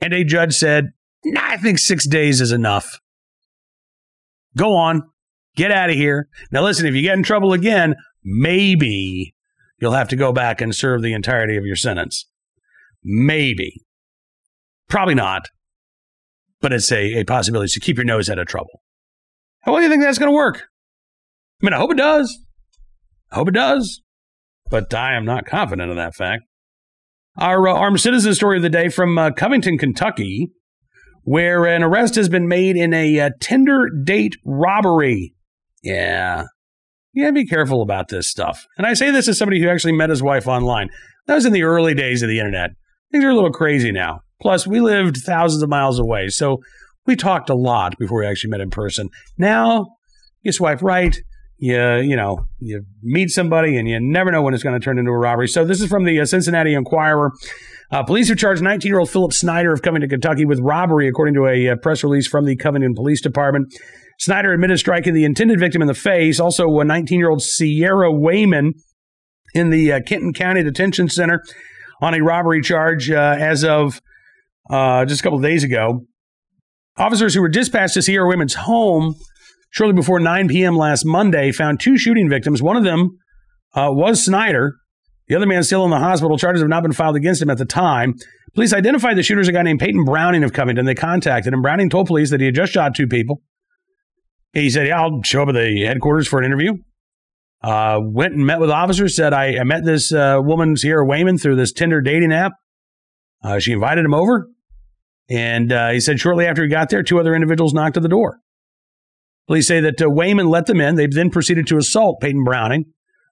and 0.00 0.12
a 0.12 0.24
judge 0.24 0.54
said, 0.54 0.92
nah, 1.24 1.40
"I 1.42 1.56
think 1.56 1.78
six 1.78 2.06
days 2.06 2.40
is 2.40 2.52
enough. 2.52 3.00
Go 4.56 4.74
on, 4.76 5.02
get 5.56 5.70
out 5.70 5.90
of 5.90 5.96
here." 5.96 6.28
Now, 6.50 6.62
listen, 6.62 6.86
if 6.86 6.94
you 6.94 7.02
get 7.02 7.16
in 7.16 7.22
trouble 7.22 7.52
again, 7.52 7.96
maybe 8.24 9.34
you'll 9.78 9.92
have 9.92 10.08
to 10.08 10.16
go 10.16 10.32
back 10.32 10.60
and 10.60 10.74
serve 10.74 11.02
the 11.02 11.14
entirety 11.14 11.56
of 11.56 11.64
your 11.64 11.76
sentence. 11.76 12.26
Maybe. 13.02 13.84
Probably 14.88 15.14
not. 15.14 15.48
But 16.60 16.72
it's 16.72 16.92
a, 16.92 17.20
a 17.20 17.24
possibility. 17.24 17.68
So 17.68 17.80
keep 17.80 17.96
your 17.96 18.04
nose 18.04 18.28
out 18.28 18.38
of 18.38 18.46
trouble. 18.46 18.82
How 19.60 19.72
well 19.72 19.80
do 19.80 19.84
you 19.84 19.90
think 19.90 20.02
that's 20.02 20.18
going 20.18 20.30
to 20.30 20.36
work? 20.36 20.64
I 21.62 21.66
mean, 21.66 21.72
I 21.72 21.78
hope 21.78 21.92
it 21.92 21.96
does. 21.96 22.38
I 23.30 23.36
hope 23.36 23.48
it 23.48 23.54
does. 23.54 24.02
But 24.70 24.92
I 24.94 25.14
am 25.16 25.24
not 25.24 25.46
confident 25.46 25.90
of 25.90 25.96
that 25.96 26.14
fact. 26.14 26.44
Our 27.36 27.68
uh, 27.68 27.74
armed 27.74 28.00
citizen 28.00 28.34
story 28.34 28.56
of 28.56 28.62
the 28.62 28.70
day 28.70 28.88
from 28.88 29.18
uh, 29.18 29.30
Covington, 29.32 29.78
Kentucky, 29.78 30.50
where 31.24 31.64
an 31.64 31.82
arrest 31.82 32.14
has 32.14 32.28
been 32.28 32.48
made 32.48 32.76
in 32.76 32.94
a 32.94 33.20
uh, 33.20 33.30
Tinder 33.40 33.88
date 34.04 34.36
robbery. 34.44 35.34
Yeah. 35.82 36.44
Yeah, 37.12 37.30
be 37.32 37.46
careful 37.46 37.82
about 37.82 38.08
this 38.08 38.30
stuff. 38.30 38.66
And 38.78 38.86
I 38.86 38.94
say 38.94 39.10
this 39.10 39.28
as 39.28 39.38
somebody 39.38 39.60
who 39.60 39.68
actually 39.68 39.92
met 39.92 40.10
his 40.10 40.22
wife 40.22 40.46
online. 40.46 40.90
That 41.26 41.34
was 41.34 41.44
in 41.44 41.52
the 41.52 41.64
early 41.64 41.94
days 41.94 42.22
of 42.22 42.28
the 42.28 42.38
internet 42.38 42.70
things 43.10 43.24
are 43.24 43.30
a 43.30 43.34
little 43.34 43.52
crazy 43.52 43.92
now. 43.92 44.20
Plus, 44.40 44.66
we 44.66 44.80
lived 44.80 45.18
thousands 45.18 45.62
of 45.62 45.68
miles 45.68 45.98
away, 45.98 46.28
so 46.28 46.58
we 47.06 47.16
talked 47.16 47.50
a 47.50 47.54
lot 47.54 47.98
before 47.98 48.20
we 48.20 48.26
actually 48.26 48.50
met 48.50 48.60
in 48.60 48.70
person. 48.70 49.08
Now, 49.36 49.86
you 50.42 50.52
swipe 50.52 50.82
right, 50.82 51.16
you 51.60 51.96
you 51.96 52.16
know 52.16 52.46
you 52.58 52.82
meet 53.02 53.30
somebody, 53.30 53.76
and 53.76 53.88
you 53.88 54.00
never 54.00 54.32
know 54.32 54.42
when 54.42 54.54
it's 54.54 54.62
going 54.62 54.78
to 54.78 54.84
turn 54.84 54.98
into 54.98 55.10
a 55.10 55.18
robbery. 55.18 55.46
So 55.46 55.64
this 55.64 55.80
is 55.80 55.88
from 55.88 56.04
the 56.04 56.18
uh, 56.20 56.24
Cincinnati 56.24 56.74
Enquirer. 56.74 57.30
Uh, 57.92 58.02
police 58.04 58.28
have 58.28 58.38
charged 58.38 58.62
19-year-old 58.62 59.10
Philip 59.10 59.32
Snyder 59.32 59.72
of 59.72 59.82
Covington, 59.82 60.08
Kentucky, 60.08 60.44
with 60.44 60.60
robbery, 60.60 61.08
according 61.08 61.34
to 61.34 61.46
a 61.46 61.70
uh, 61.70 61.76
press 61.76 62.04
release 62.04 62.26
from 62.26 62.46
the 62.46 62.56
Covington 62.56 62.94
Police 62.94 63.20
Department. 63.20 63.74
Snyder 64.18 64.52
admitted 64.52 64.78
striking 64.78 65.12
the 65.12 65.24
intended 65.24 65.58
victim 65.58 65.82
in 65.82 65.88
the 65.88 65.94
face. 65.94 66.38
Also, 66.38 66.64
a 66.64 66.84
19-year-old 66.84 67.42
Sierra 67.42 68.12
Wayman 68.12 68.74
in 69.54 69.70
the 69.70 69.92
uh, 69.92 70.00
Kenton 70.06 70.32
County 70.32 70.62
Detention 70.62 71.08
Center 71.08 71.42
on 72.00 72.14
a 72.14 72.22
robbery 72.22 72.62
charge 72.62 73.10
uh, 73.10 73.36
as 73.38 73.64
of 73.64 74.00
uh, 74.70 75.04
just 75.04 75.20
a 75.20 75.22
couple 75.22 75.38
of 75.38 75.44
days 75.44 75.64
ago. 75.64 76.06
Officers 76.96 77.34
who 77.34 77.40
were 77.40 77.48
dispatched 77.48 77.94
to 77.94 78.02
Sierra 78.02 78.28
Wayman's 78.28 78.54
home 78.54 79.14
shortly 79.70 79.94
before 79.94 80.20
9 80.20 80.48
p.m. 80.48 80.76
last 80.76 81.04
Monday 81.04 81.52
found 81.52 81.80
two 81.80 81.96
shooting 81.96 82.28
victims. 82.28 82.62
One 82.62 82.76
of 82.76 82.84
them 82.84 83.18
uh, 83.74 83.88
was 83.90 84.24
Snyder. 84.24 84.76
The 85.28 85.36
other 85.36 85.46
man 85.46 85.62
still 85.62 85.84
in 85.84 85.90
the 85.90 85.98
hospital. 85.98 86.36
Charges 86.36 86.60
have 86.60 86.68
not 86.68 86.82
been 86.82 86.92
filed 86.92 87.16
against 87.16 87.40
him 87.40 87.50
at 87.50 87.58
the 87.58 87.64
time. 87.64 88.14
Police 88.54 88.72
identified 88.72 89.16
the 89.16 89.22
shooter 89.22 89.40
as 89.40 89.48
a 89.48 89.52
guy 89.52 89.62
named 89.62 89.78
Peyton 89.78 90.04
Browning 90.04 90.42
of 90.42 90.52
Covington. 90.52 90.86
They 90.86 90.94
contacted 90.94 91.52
him. 91.52 91.62
Browning 91.62 91.88
told 91.88 92.08
police 92.08 92.30
that 92.30 92.40
he 92.40 92.46
had 92.46 92.54
just 92.54 92.72
shot 92.72 92.96
two 92.96 93.06
people. 93.06 93.40
He 94.52 94.70
said, 94.70 94.88
Yeah, 94.88 95.00
I'll 95.00 95.22
show 95.22 95.42
up 95.42 95.50
at 95.50 95.54
the 95.54 95.84
headquarters 95.86 96.26
for 96.26 96.40
an 96.40 96.46
interview. 96.46 96.72
Uh, 97.62 98.00
went 98.02 98.34
and 98.34 98.44
met 98.44 98.58
with 98.58 98.70
officers. 98.70 99.14
Said 99.14 99.32
I, 99.32 99.58
I 99.58 99.64
met 99.64 99.84
this 99.84 100.12
uh, 100.12 100.38
woman 100.40 100.76
Sierra 100.76 101.06
Wayman 101.06 101.38
through 101.38 101.56
this 101.56 101.72
Tinder 101.72 102.00
dating 102.00 102.32
app. 102.32 102.52
Uh, 103.42 103.58
she 103.58 103.72
invited 103.72 104.04
him 104.04 104.14
over, 104.14 104.48
and 105.30 105.72
uh, 105.72 105.90
he 105.90 106.00
said 106.00 106.18
shortly 106.18 106.46
after 106.46 106.62
he 106.62 106.68
got 106.68 106.90
there, 106.90 107.02
two 107.02 107.20
other 107.20 107.34
individuals 107.34 107.72
knocked 107.72 107.96
at 107.96 108.02
the 108.02 108.08
door. 108.08 108.40
Police 109.50 109.66
say 109.66 109.80
that 109.80 110.00
uh, 110.00 110.08
Wayman 110.08 110.46
let 110.46 110.66
them 110.66 110.80
in. 110.80 110.94
They 110.94 111.08
then 111.08 111.28
proceeded 111.28 111.66
to 111.66 111.76
assault 111.76 112.20
Peyton 112.20 112.44
Browning. 112.44 112.84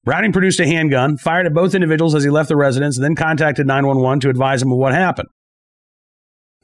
Browning 0.02 0.32
produced 0.32 0.58
a 0.58 0.66
handgun, 0.66 1.16
fired 1.16 1.46
at 1.46 1.54
both 1.54 1.76
individuals 1.76 2.12
as 2.12 2.24
he 2.24 2.30
left 2.30 2.48
the 2.48 2.56
residence, 2.56 2.96
and 2.96 3.04
then 3.04 3.14
contacted 3.14 3.68
911 3.68 4.18
to 4.22 4.28
advise 4.28 4.60
him 4.60 4.72
of 4.72 4.78
what 4.78 4.92
happened. 4.92 5.28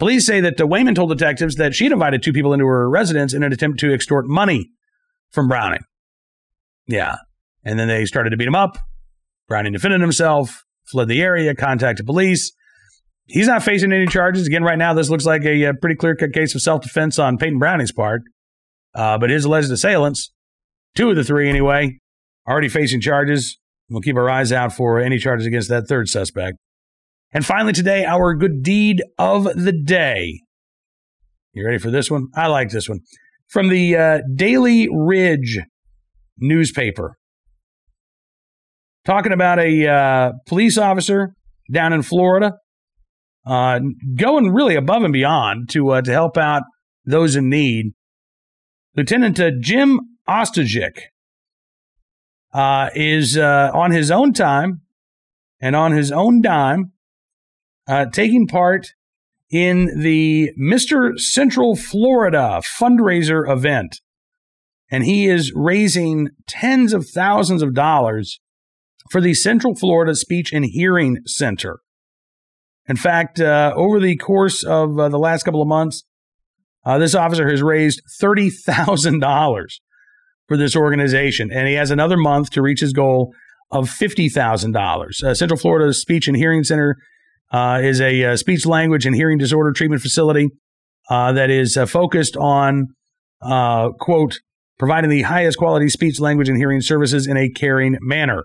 Police 0.00 0.26
say 0.26 0.40
that 0.40 0.60
uh, 0.60 0.66
Wayman 0.66 0.96
told 0.96 1.10
detectives 1.10 1.54
that 1.54 1.72
she 1.72 1.84
had 1.84 1.92
invited 1.92 2.20
two 2.20 2.32
people 2.32 2.52
into 2.52 2.66
her 2.66 2.90
residence 2.90 3.32
in 3.32 3.44
an 3.44 3.52
attempt 3.52 3.78
to 3.78 3.94
extort 3.94 4.26
money 4.26 4.70
from 5.30 5.46
Browning. 5.46 5.82
Yeah, 6.88 7.18
and 7.64 7.78
then 7.78 7.86
they 7.86 8.06
started 8.06 8.30
to 8.30 8.36
beat 8.36 8.48
him 8.48 8.56
up. 8.56 8.76
Browning 9.46 9.72
defended 9.72 10.00
himself, 10.00 10.64
fled 10.82 11.06
the 11.06 11.22
area, 11.22 11.54
contacted 11.54 12.06
police. 12.06 12.52
He's 13.26 13.46
not 13.46 13.62
facing 13.62 13.92
any 13.92 14.08
charges. 14.08 14.48
Again, 14.48 14.64
right 14.64 14.78
now, 14.78 14.94
this 14.94 15.10
looks 15.10 15.24
like 15.24 15.44
a, 15.44 15.62
a 15.62 15.74
pretty 15.74 15.94
clear 15.94 16.16
cut 16.16 16.32
case 16.32 16.56
of 16.56 16.60
self 16.60 16.82
defense 16.82 17.20
on 17.20 17.38
Peyton 17.38 17.60
Browning's 17.60 17.92
part. 17.92 18.22
Uh, 18.94 19.18
but 19.18 19.30
his 19.30 19.44
alleged 19.44 19.70
assailants, 19.70 20.32
two 20.94 21.10
of 21.10 21.16
the 21.16 21.24
three 21.24 21.48
anyway, 21.48 21.98
already 22.48 22.68
facing 22.68 23.00
charges. 23.00 23.58
We'll 23.90 24.00
keep 24.00 24.16
our 24.16 24.30
eyes 24.30 24.52
out 24.52 24.72
for 24.72 25.00
any 25.00 25.18
charges 25.18 25.46
against 25.46 25.68
that 25.68 25.88
third 25.88 26.08
suspect. 26.08 26.56
And 27.32 27.44
finally, 27.44 27.72
today, 27.72 28.04
our 28.04 28.34
good 28.34 28.62
deed 28.62 29.02
of 29.18 29.44
the 29.44 29.72
day. 29.72 30.40
You 31.52 31.64
ready 31.64 31.78
for 31.78 31.90
this 31.90 32.10
one? 32.10 32.28
I 32.34 32.46
like 32.46 32.70
this 32.70 32.88
one. 32.88 33.00
From 33.48 33.68
the 33.68 33.96
uh, 33.96 34.18
Daily 34.34 34.88
Ridge 34.90 35.60
newspaper. 36.38 37.16
Talking 39.04 39.32
about 39.32 39.58
a 39.58 39.86
uh, 39.86 40.32
police 40.46 40.78
officer 40.78 41.34
down 41.70 41.92
in 41.92 42.02
Florida 42.02 42.52
uh, 43.46 43.80
going 44.16 44.52
really 44.52 44.76
above 44.76 45.02
and 45.02 45.12
beyond 45.12 45.68
to, 45.70 45.90
uh, 45.90 46.02
to 46.02 46.10
help 46.10 46.36
out 46.36 46.62
those 47.04 47.36
in 47.36 47.48
need. 47.48 47.92
Lieutenant 48.96 49.40
uh, 49.40 49.50
Jim 49.60 50.00
Ostojic 50.28 50.98
uh, 52.52 52.90
is 52.94 53.36
uh, 53.36 53.70
on 53.74 53.90
his 53.90 54.10
own 54.10 54.32
time 54.32 54.82
and 55.60 55.74
on 55.74 55.92
his 55.92 56.12
own 56.12 56.40
dime 56.40 56.92
uh, 57.88 58.06
taking 58.06 58.46
part 58.46 58.92
in 59.50 60.00
the 60.00 60.52
Mr. 60.60 61.18
Central 61.18 61.74
Florida 61.74 62.60
fundraiser 62.80 63.50
event. 63.50 64.00
And 64.90 65.04
he 65.04 65.26
is 65.26 65.52
raising 65.54 66.28
tens 66.46 66.92
of 66.92 67.06
thousands 67.08 67.62
of 67.62 67.74
dollars 67.74 68.40
for 69.10 69.20
the 69.20 69.34
Central 69.34 69.74
Florida 69.74 70.14
Speech 70.14 70.52
and 70.52 70.64
Hearing 70.64 71.18
Center. 71.26 71.80
In 72.86 72.96
fact, 72.96 73.40
uh, 73.40 73.72
over 73.74 73.98
the 73.98 74.16
course 74.16 74.62
of 74.62 74.98
uh, 74.98 75.08
the 75.08 75.18
last 75.18 75.42
couple 75.42 75.62
of 75.62 75.68
months, 75.68 76.04
uh, 76.84 76.98
this 76.98 77.14
officer 77.14 77.48
has 77.48 77.62
raised 77.62 78.02
$30,000 78.20 79.66
for 80.46 80.56
this 80.56 80.76
organization, 80.76 81.50
and 81.50 81.66
he 81.66 81.74
has 81.74 81.90
another 81.90 82.16
month 82.16 82.50
to 82.50 82.62
reach 82.62 82.80
his 82.80 82.92
goal 82.92 83.32
of 83.70 83.88
$50,000. 83.88 85.22
Uh, 85.22 85.34
Central 85.34 85.58
Florida 85.58 85.92
Speech 85.92 86.28
and 86.28 86.36
Hearing 86.36 86.64
Center 86.64 86.96
uh, 87.52 87.80
is 87.82 88.00
a 88.00 88.24
uh, 88.24 88.36
speech, 88.36 88.66
language, 88.66 89.06
and 89.06 89.14
hearing 89.14 89.38
disorder 89.38 89.72
treatment 89.72 90.02
facility 90.02 90.48
uh, 91.10 91.32
that 91.32 91.50
is 91.50 91.76
uh, 91.76 91.86
focused 91.86 92.36
on, 92.36 92.88
quote, 94.00 94.40
providing 94.78 95.10
the 95.10 95.22
highest 95.22 95.58
quality 95.58 95.88
speech, 95.88 96.20
language, 96.20 96.48
and 96.48 96.58
hearing 96.58 96.80
services 96.80 97.26
in 97.26 97.36
a 97.36 97.48
caring 97.48 97.96
manner. 98.00 98.44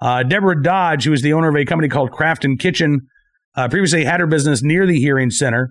Deborah 0.00 0.60
Dodge, 0.60 1.04
who 1.04 1.12
is 1.12 1.22
the 1.22 1.32
owner 1.32 1.48
of 1.48 1.56
a 1.56 1.64
company 1.64 1.88
called 1.88 2.10
Crafton 2.10 2.58
Kitchen, 2.58 3.00
previously 3.70 4.04
had 4.04 4.20
her 4.20 4.26
business 4.26 4.62
near 4.62 4.86
the 4.86 4.98
hearing 4.98 5.30
center. 5.30 5.70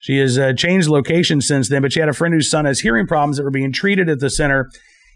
She 0.00 0.16
has 0.18 0.38
uh, 0.38 0.54
changed 0.54 0.88
location 0.88 1.40
since 1.40 1.68
then, 1.68 1.82
but 1.82 1.92
she 1.92 2.00
had 2.00 2.08
a 2.08 2.14
friend 2.14 2.34
whose 2.34 2.50
son 2.50 2.64
has 2.64 2.80
hearing 2.80 3.06
problems 3.06 3.36
that 3.36 3.44
were 3.44 3.50
being 3.50 3.72
treated 3.72 4.08
at 4.08 4.18
the 4.18 4.30
center, 4.30 4.70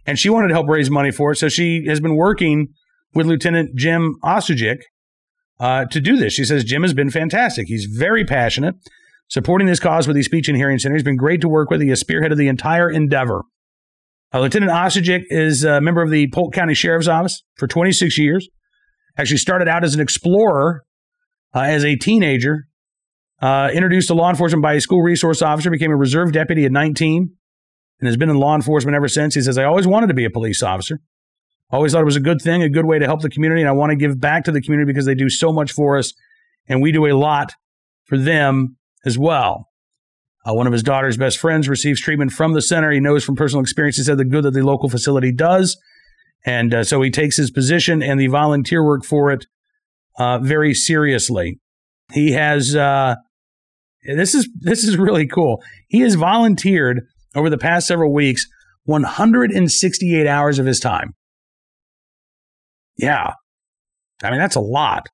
and 0.07 0.19
she 0.19 0.29
wanted 0.29 0.49
to 0.49 0.55
help 0.55 0.69
raise 0.69 0.91
money 0.91 1.11
for 1.11 1.33
it. 1.33 1.37
So 1.37 1.49
she 1.49 1.87
has 1.89 2.01
been 2.01 2.17
working 2.17 2.69
with 3.15 3.27
Lieutenant 3.27 3.75
Jim 3.77 4.15
Ostojic 4.23 4.81
uh, 5.59 5.87
to 5.87 6.01
do 6.01 6.17
this. 6.17 6.35
She 6.35 6.45
says 6.45 6.65
Jim 6.65 6.83
has 6.83 6.93
been 6.93 7.11
fantastic. 7.11 7.67
He's 7.67 7.87
very 7.87 8.25
passionate, 8.27 8.75
supporting 9.29 9.67
this 9.67 9.81
cause 9.81 10.07
with 10.07 10.17
the 10.17 10.23
Speech 10.23 10.49
and 10.49 10.57
Hearing 10.57 10.79
Center. 10.79 10.97
He's 10.97 11.03
been 11.03 11.17
great 11.17 11.41
to 11.41 11.49
work 11.49 11.71
with. 11.71 11.81
He 11.81 11.89
has 11.89 12.03
spearheaded 12.03 12.37
the 12.37 12.49
entire 12.49 12.91
endeavor. 12.91 13.43
Uh, 14.35 14.41
Lieutenant 14.41 14.73
Ostojic 14.73 15.23
is 15.31 15.65
a 15.65 15.81
member 15.81 16.03
of 16.03 16.11
the 16.11 16.29
Polk 16.31 16.53
County 16.53 16.75
Sheriff's 16.75 17.09
Office 17.09 17.43
for 17.57 17.67
26 17.67 18.19
years. 18.19 18.49
Actually 19.17 19.39
started 19.39 19.69
out 19.69 19.85
as 19.85 19.95
an 19.95 20.01
explorer 20.01 20.83
uh, 21.55 21.61
as 21.61 21.85
a 21.85 21.97
teenager 21.97 22.67
uh, 23.41 23.71
introduced 23.73 24.09
to 24.09 24.15
law 24.15 24.31
enforcement 24.31 24.63
by 24.63 24.75
a 24.75 24.81
school 24.81 25.03
resource 25.03 25.43
officer, 25.43 25.71
became 25.71 25.91
a 25.91 25.97
reserve 25.97 26.33
deputy 26.33 26.65
at 26.65 26.73
19, 26.73 27.31
and 28.01 28.07
has 28.07 28.17
been 28.17 28.31
in 28.31 28.37
law 28.37 28.55
enforcement 28.55 28.97
ever 28.97 29.09
since. 29.09 29.35
He 29.35 29.41
says, 29.41 29.59
I 29.59 29.65
always 29.65 29.87
wanted 29.87 30.09
to 30.09 30.15
be 30.15 30.25
a 30.25 30.31
police 30.31 30.63
officer. 30.63 31.01
Always 31.71 31.93
thought 31.93 32.03
it 32.03 32.07
was 32.07 32.17
a 32.17 32.21
good 32.21 32.41
thing, 32.41 32.63
a 32.63 32.69
good 32.69 32.87
way 32.87 32.99
to 32.99 33.07
help 33.07 33.23
the 33.23 33.31
community, 33.31 33.61
and 33.61 33.69
I 33.69 33.73
want 33.73 33.91
to 33.91 33.97
give 33.97 34.21
back 34.21 34.45
to 34.45 34.53
the 34.53 34.61
community 34.61 34.87
because 34.93 35.07
they 35.07 35.15
do 35.15 35.29
so 35.29 35.53
much 35.53 35.73
for 35.73 35.99
us, 35.99 36.13
and 36.69 36.81
we 36.81 36.93
do 36.93 37.07
a 37.07 37.17
lot 37.17 37.53
for 38.05 38.17
them 38.17 38.77
as 39.05 39.19
well. 39.19 39.69
Uh, 40.47 40.55
one 40.55 40.67
of 40.67 40.73
his 40.73 40.83
daughter's 40.83 41.17
best 41.17 41.39
friends 41.39 41.69
receives 41.69 42.01
treatment 42.01 42.31
from 42.31 42.53
the 42.53 42.61
center. 42.61 42.91
He 42.91 43.01
knows 43.01 43.25
from 43.25 43.35
personal 43.35 43.63
experience, 43.63 43.97
he 43.97 44.03
said, 44.03 44.19
the 44.19 44.25
good 44.25 44.45
that 44.45 44.53
the 44.53 44.63
local 44.63 44.89
facility 44.89 45.33
does. 45.33 45.79
And 46.45 46.75
uh, 46.75 46.85
so 46.85 47.01
he 47.01 47.11
takes 47.11 47.37
his 47.39 47.51
position 47.51 48.03
and 48.03 48.21
the 48.21 48.27
volunteer 48.27 48.85
work 48.85 49.05
for 49.05 49.31
it 49.31 49.47
uh, 50.19 50.39
very 50.39 50.75
seriously. 50.75 51.59
He 52.13 52.33
has 52.33 52.77
uh, 52.77 53.17
this 54.05 54.35
is 54.35 54.49
this 54.61 54.85
is 54.85 54.97
really 54.97 55.27
cool. 55.27 55.63
He 55.89 56.01
has 56.01 56.15
volunteered 56.15 57.03
over 57.35 57.51
the 57.51 57.59
past 57.59 57.87
several 57.87 58.13
weeks 58.13 58.47
168 58.85 60.27
hours 60.27 60.59
of 60.59 60.67
his 60.67 60.81
time. 60.81 61.15
Yeah, 62.97 63.33
I 64.23 64.31
mean 64.31 64.39
that's 64.39 64.57
a 64.57 64.61
lot. 64.61 65.07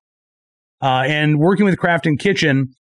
Uh, 0.83 1.05
and 1.07 1.38
working 1.38 1.66
with 1.66 1.79
Craft 1.79 2.07
and 2.07 2.18
Kitchen, 2.18 2.72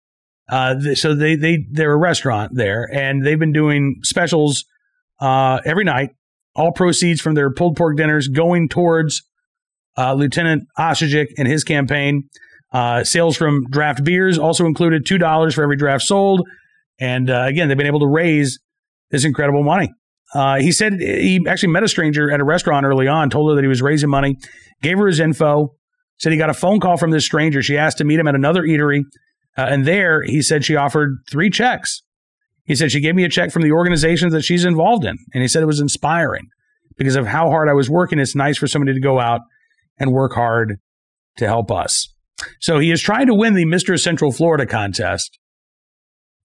uh, 0.49 0.79
so 0.95 1.13
they 1.13 1.35
they 1.35 1.65
they're 1.71 1.93
a 1.93 1.97
restaurant 1.97 2.53
there, 2.55 2.89
and 2.91 3.25
they've 3.25 3.39
been 3.39 3.53
doing 3.53 3.99
specials 4.03 4.65
uh, 5.19 5.59
every 5.65 5.83
night. 5.83 6.11
All 6.55 6.71
proceeds 6.71 7.21
from 7.21 7.35
their 7.35 7.53
pulled 7.53 7.77
pork 7.77 7.95
dinners 7.95 8.27
going 8.27 8.67
towards 8.67 9.21
uh, 9.97 10.13
Lieutenant 10.13 10.63
Ostojic 10.77 11.27
and 11.37 11.47
his 11.47 11.63
campaign. 11.63 12.29
Uh, 12.71 13.03
sales 13.03 13.35
from 13.35 13.65
draft 13.69 14.03
beers 14.03 14.37
also 14.37 14.65
included 14.65 15.05
$2 15.05 15.53
for 15.53 15.63
every 15.63 15.75
draft 15.75 16.03
sold. 16.03 16.47
And 16.99 17.29
uh, 17.29 17.45
again, 17.45 17.67
they've 17.67 17.77
been 17.77 17.87
able 17.87 18.01
to 18.01 18.07
raise 18.07 18.59
this 19.09 19.25
incredible 19.25 19.63
money. 19.63 19.89
Uh, 20.33 20.59
he 20.59 20.71
said 20.71 20.93
he 20.99 21.39
actually 21.47 21.69
met 21.69 21.81
a 21.81 21.87
stranger 21.87 22.31
at 22.31 22.39
a 22.39 22.43
restaurant 22.43 22.85
early 22.85 23.07
on, 23.07 23.29
told 23.29 23.49
her 23.49 23.55
that 23.55 23.63
he 23.63 23.67
was 23.67 23.81
raising 23.81 24.09
money, 24.09 24.37
gave 24.81 24.99
her 24.99 25.07
his 25.07 25.19
info, 25.19 25.73
said 26.19 26.31
he 26.31 26.37
got 26.37 26.49
a 26.49 26.53
phone 26.53 26.79
call 26.79 26.97
from 26.97 27.09
this 27.11 27.25
stranger. 27.25 27.63
She 27.63 27.77
asked 27.77 27.97
to 27.97 28.03
meet 28.03 28.19
him 28.19 28.27
at 28.27 28.35
another 28.35 28.61
eatery. 28.61 29.01
Uh, 29.57 29.65
and 29.69 29.85
there, 29.85 30.21
he 30.21 30.41
said 30.41 30.63
she 30.63 30.75
offered 30.75 31.17
three 31.31 31.49
checks. 31.49 32.03
He 32.65 32.75
said 32.75 32.91
she 32.91 32.99
gave 32.99 33.15
me 33.15 33.23
a 33.23 33.29
check 33.29 33.51
from 33.51 33.63
the 33.63 33.71
organizations 33.71 34.31
that 34.33 34.43
she's 34.43 34.63
involved 34.63 35.03
in. 35.03 35.17
And 35.33 35.41
he 35.41 35.47
said 35.47 35.63
it 35.63 35.67
was 35.67 35.79
inspiring 35.79 36.47
because 36.97 37.15
of 37.15 37.25
how 37.25 37.49
hard 37.49 37.67
I 37.67 37.73
was 37.73 37.89
working. 37.89 38.19
It's 38.19 38.35
nice 38.35 38.59
for 38.59 38.67
somebody 38.67 38.93
to 38.93 38.99
go 38.99 39.19
out 39.19 39.41
and 39.97 40.11
work 40.11 40.33
hard 40.33 40.77
to 41.37 41.47
help 41.47 41.71
us. 41.71 42.13
So 42.59 42.79
he 42.79 42.91
is 42.91 43.01
trying 43.01 43.27
to 43.27 43.33
win 43.33 43.53
the 43.53 43.65
Mr. 43.65 43.99
Central 43.99 44.31
Florida 44.31 44.65
contest. 44.65 45.37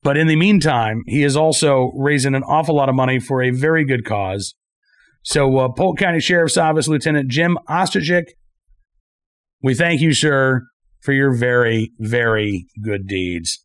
But 0.02 0.18
in 0.18 0.26
the 0.26 0.36
meantime, 0.36 1.02
he 1.06 1.22
is 1.22 1.36
also 1.36 1.90
raising 1.96 2.34
an 2.34 2.42
awful 2.42 2.76
lot 2.76 2.90
of 2.90 2.94
money 2.94 3.18
for 3.18 3.42
a 3.42 3.50
very 3.50 3.84
good 3.84 4.04
cause. 4.04 4.54
So, 5.22 5.56
uh, 5.58 5.68
Polk 5.70 5.98
County 5.98 6.20
Sheriff's 6.20 6.58
Office 6.58 6.86
Lieutenant 6.86 7.30
Jim 7.30 7.56
Ostojic, 7.66 8.24
we 9.62 9.74
thank 9.74 10.02
you, 10.02 10.12
sir, 10.12 10.66
for 11.00 11.12
your 11.12 11.34
very, 11.34 11.92
very 11.98 12.66
good 12.82 13.06
deeds. 13.06 13.64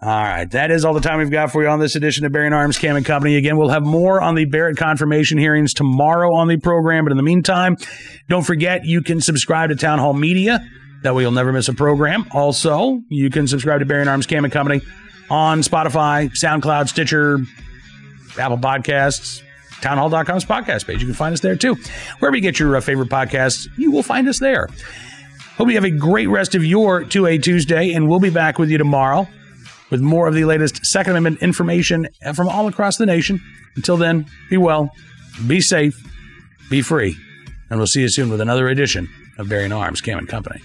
All 0.00 0.08
right, 0.08 0.50
that 0.50 0.70
is 0.70 0.84
all 0.84 0.94
the 0.94 1.00
time 1.00 1.18
we've 1.18 1.30
got 1.30 1.50
for 1.50 1.62
you 1.62 1.68
on 1.68 1.80
this 1.80 1.96
edition 1.96 2.24
of 2.24 2.32
Bearing 2.32 2.52
Arms 2.52 2.78
Cam 2.78 2.96
and 2.96 3.04
Company. 3.04 3.36
Again, 3.36 3.58
we'll 3.58 3.70
have 3.70 3.82
more 3.82 4.20
on 4.20 4.34
the 4.34 4.44
Barrett 4.46 4.76
confirmation 4.76 5.38
hearings 5.38 5.74
tomorrow 5.74 6.34
on 6.34 6.48
the 6.48 6.58
program. 6.58 7.04
But 7.04 7.12
in 7.12 7.16
the 7.16 7.22
meantime, 7.22 7.76
don't 8.28 8.42
forget 8.42 8.84
you 8.84 9.02
can 9.02 9.20
subscribe 9.22 9.70
to 9.70 9.76
Townhall 9.76 10.12
Media 10.12 10.60
that 11.02 11.14
way 11.14 11.22
you'll 11.22 11.32
never 11.32 11.52
miss 11.52 11.68
a 11.68 11.74
program. 11.74 12.26
Also, 12.32 13.02
you 13.08 13.30
can 13.30 13.46
subscribe 13.46 13.80
to 13.80 13.86
Bearing 13.86 14.08
Arms 14.08 14.26
Cam 14.26 14.44
and 14.44 14.52
Company 14.52 14.80
on 15.30 15.60
Spotify, 15.60 16.30
SoundCloud, 16.30 16.88
Stitcher, 16.88 17.38
Apple 18.38 18.58
Podcasts, 18.58 19.42
townhall.com's 19.80 20.44
podcast 20.44 20.86
page. 20.86 21.00
You 21.00 21.06
can 21.06 21.14
find 21.14 21.32
us 21.32 21.40
there 21.40 21.56
too. 21.56 21.76
Wherever 22.18 22.36
you 22.36 22.42
get 22.42 22.58
your 22.58 22.76
uh, 22.76 22.80
favorite 22.80 23.08
podcasts, 23.08 23.68
you 23.76 23.90
will 23.90 24.02
find 24.02 24.28
us 24.28 24.38
there. 24.38 24.68
Hope 25.56 25.68
you 25.68 25.74
have 25.74 25.84
a 25.84 25.90
great 25.90 26.26
rest 26.26 26.54
of 26.54 26.64
your 26.64 27.02
2A 27.04 27.42
Tuesday, 27.42 27.92
and 27.92 28.08
we'll 28.08 28.20
be 28.20 28.30
back 28.30 28.58
with 28.58 28.70
you 28.70 28.78
tomorrow 28.78 29.26
with 29.90 30.00
more 30.00 30.26
of 30.26 30.34
the 30.34 30.44
latest 30.44 30.84
Second 30.84 31.16
Amendment 31.16 31.42
information 31.42 32.08
from 32.34 32.48
all 32.48 32.66
across 32.66 32.96
the 32.96 33.06
nation. 33.06 33.40
Until 33.74 33.96
then, 33.96 34.26
be 34.50 34.56
well, 34.56 34.90
be 35.46 35.60
safe, 35.60 35.96
be 36.68 36.82
free, 36.82 37.16
and 37.70 37.78
we'll 37.78 37.86
see 37.86 38.02
you 38.02 38.08
soon 38.08 38.30
with 38.30 38.40
another 38.40 38.68
edition 38.68 39.08
of 39.38 39.48
Bearing 39.48 39.72
Arms 39.72 40.00
Cam 40.00 40.18
and 40.18 40.28
Company. 40.28 40.60